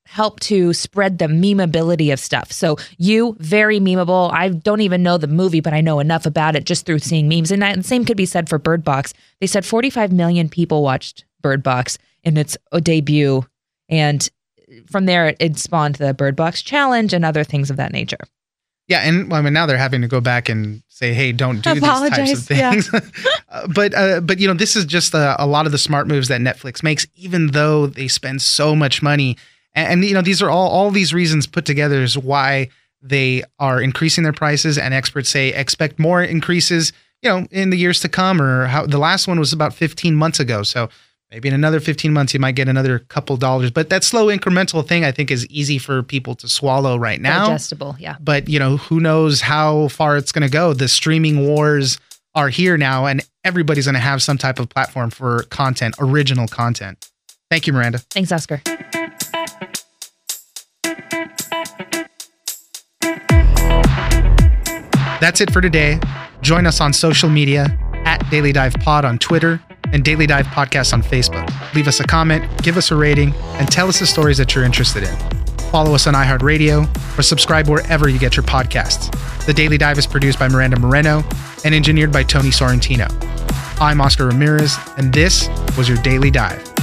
help 0.04 0.38
to 0.40 0.72
spread 0.72 1.18
the 1.18 1.26
memeability 1.26 2.12
of 2.12 2.20
stuff. 2.20 2.52
So 2.52 2.76
you, 2.98 3.36
very 3.40 3.80
memeable. 3.80 4.32
I 4.32 4.50
don't 4.50 4.82
even 4.82 5.02
know 5.02 5.18
the 5.18 5.26
movie, 5.26 5.60
but 5.60 5.72
I 5.72 5.80
know 5.80 5.98
enough 5.98 6.26
about 6.26 6.54
it 6.54 6.64
just 6.64 6.86
through 6.86 7.00
seeing 7.00 7.28
memes. 7.28 7.50
And 7.50 7.62
the 7.62 7.82
same 7.82 8.04
could 8.04 8.16
be 8.16 8.26
said 8.26 8.48
for 8.48 8.58
Bird 8.58 8.84
Box. 8.84 9.14
They 9.40 9.46
said 9.46 9.64
45 9.64 10.12
million 10.12 10.48
people 10.48 10.82
watched 10.82 11.24
Bird 11.40 11.62
Box 11.62 11.98
in 12.22 12.36
its 12.36 12.56
debut. 12.82 13.44
And 13.88 14.28
from 14.90 15.06
there, 15.06 15.34
it 15.38 15.58
spawned 15.58 15.96
the 15.96 16.14
Bird 16.14 16.36
Box 16.36 16.62
Challenge 16.62 17.12
and 17.12 17.24
other 17.24 17.44
things 17.44 17.70
of 17.70 17.76
that 17.76 17.92
nature. 17.92 18.18
Yeah, 18.88 19.00
and 19.00 19.28
well, 19.28 19.40
I 19.40 19.42
mean 19.42 19.52
now 19.52 19.66
they're 19.66 19.76
having 19.76 20.02
to 20.02 20.08
go 20.08 20.20
back 20.20 20.48
and 20.48 20.80
say, 20.86 21.12
"Hey, 21.12 21.32
don't 21.32 21.60
do 21.60 21.72
Apologize, 21.72 22.46
these 22.46 22.46
types 22.46 22.88
of 22.88 22.88
things." 22.88 22.90
Yeah. 22.92 23.30
uh, 23.48 23.66
but 23.74 23.94
uh, 23.94 24.20
but 24.20 24.38
you 24.38 24.46
know, 24.46 24.54
this 24.54 24.76
is 24.76 24.84
just 24.84 25.12
a, 25.12 25.34
a 25.42 25.46
lot 25.46 25.66
of 25.66 25.72
the 25.72 25.78
smart 25.78 26.06
moves 26.06 26.28
that 26.28 26.40
Netflix 26.40 26.84
makes, 26.84 27.04
even 27.16 27.48
though 27.48 27.88
they 27.88 28.06
spend 28.06 28.42
so 28.42 28.76
much 28.76 29.02
money 29.02 29.36
And, 29.74 29.88
and 29.88 30.04
you 30.04 30.14
know, 30.14 30.22
these 30.22 30.40
are 30.40 30.50
all 30.50 30.68
all 30.68 30.90
these 30.92 31.12
reasons 31.12 31.48
put 31.48 31.64
together 31.64 32.00
is 32.02 32.16
why 32.16 32.68
they 33.02 33.42
are 33.58 33.80
increasing 33.80 34.24
their 34.24 34.32
prices. 34.32 34.78
And 34.78 34.94
experts 34.94 35.30
say 35.30 35.48
expect 35.48 35.98
more 35.98 36.22
increases, 36.22 36.92
you 37.22 37.30
know, 37.30 37.46
in 37.50 37.70
the 37.70 37.76
years 37.76 38.00
to 38.00 38.08
come. 38.08 38.40
Or 38.40 38.66
how 38.66 38.86
the 38.86 38.98
last 38.98 39.26
one 39.26 39.40
was 39.40 39.52
about 39.52 39.74
15 39.74 40.14
months 40.14 40.38
ago. 40.38 40.62
So 40.62 40.88
maybe 41.30 41.48
in 41.48 41.54
another 41.54 41.80
15 41.80 42.12
months 42.12 42.32
you 42.34 42.40
might 42.40 42.54
get 42.54 42.68
another 42.68 42.98
couple 43.00 43.36
dollars 43.36 43.70
but 43.70 43.90
that 43.90 44.04
slow 44.04 44.26
incremental 44.26 44.86
thing 44.86 45.04
i 45.04 45.12
think 45.12 45.30
is 45.30 45.46
easy 45.46 45.78
for 45.78 46.02
people 46.02 46.34
to 46.34 46.48
swallow 46.48 46.96
right 46.96 47.20
now. 47.20 47.46
Digestible 47.46 47.96
yeah. 47.98 48.16
But 48.20 48.48
you 48.48 48.58
know 48.58 48.76
who 48.76 49.00
knows 49.00 49.40
how 49.40 49.88
far 49.88 50.16
it's 50.16 50.32
going 50.32 50.46
to 50.46 50.52
go. 50.52 50.72
The 50.72 50.88
streaming 50.88 51.46
wars 51.46 51.98
are 52.34 52.48
here 52.48 52.76
now 52.76 53.06
and 53.06 53.24
everybody's 53.44 53.86
going 53.86 53.94
to 53.94 54.00
have 54.00 54.22
some 54.22 54.38
type 54.38 54.58
of 54.58 54.68
platform 54.68 55.10
for 55.10 55.42
content 55.44 55.94
original 55.98 56.46
content. 56.48 57.10
Thank 57.50 57.66
you 57.66 57.72
miranda. 57.72 57.98
Thanks 57.98 58.32
oscar. 58.32 58.60
That's 65.18 65.40
it 65.40 65.50
for 65.50 65.62
today. 65.62 65.98
Join 66.42 66.66
us 66.66 66.80
on 66.80 66.92
social 66.92 67.30
media 67.30 67.76
at 68.04 68.18
Daily 68.30 68.52
Dive 68.52 68.74
Pod 68.74 69.04
on 69.04 69.18
Twitter 69.18 69.60
and 69.92 70.04
Daily 70.04 70.26
Dive 70.26 70.46
Podcast 70.46 70.92
on 70.92 71.02
Facebook. 71.02 71.46
Leave 71.74 71.88
us 71.88 72.00
a 72.00 72.04
comment, 72.04 72.44
give 72.62 72.76
us 72.76 72.90
a 72.90 72.96
rating, 72.96 73.34
and 73.58 73.70
tell 73.70 73.88
us 73.88 73.98
the 73.98 74.06
stories 74.06 74.38
that 74.38 74.54
you're 74.54 74.64
interested 74.64 75.02
in. 75.02 75.16
Follow 75.70 75.94
us 75.94 76.06
on 76.06 76.14
iHeartRadio 76.14 77.18
or 77.18 77.22
subscribe 77.22 77.68
wherever 77.68 78.08
you 78.08 78.18
get 78.18 78.36
your 78.36 78.44
podcasts. 78.44 79.10
The 79.46 79.52
Daily 79.52 79.78
Dive 79.78 79.98
is 79.98 80.06
produced 80.06 80.38
by 80.38 80.48
Miranda 80.48 80.78
Moreno 80.78 81.22
and 81.64 81.74
engineered 81.74 82.12
by 82.12 82.22
Tony 82.22 82.50
Sorrentino. 82.50 83.08
I'm 83.80 84.00
Oscar 84.00 84.26
Ramirez, 84.26 84.78
and 84.96 85.12
this 85.12 85.48
was 85.76 85.88
your 85.88 85.98
Daily 85.98 86.30
Dive. 86.30 86.75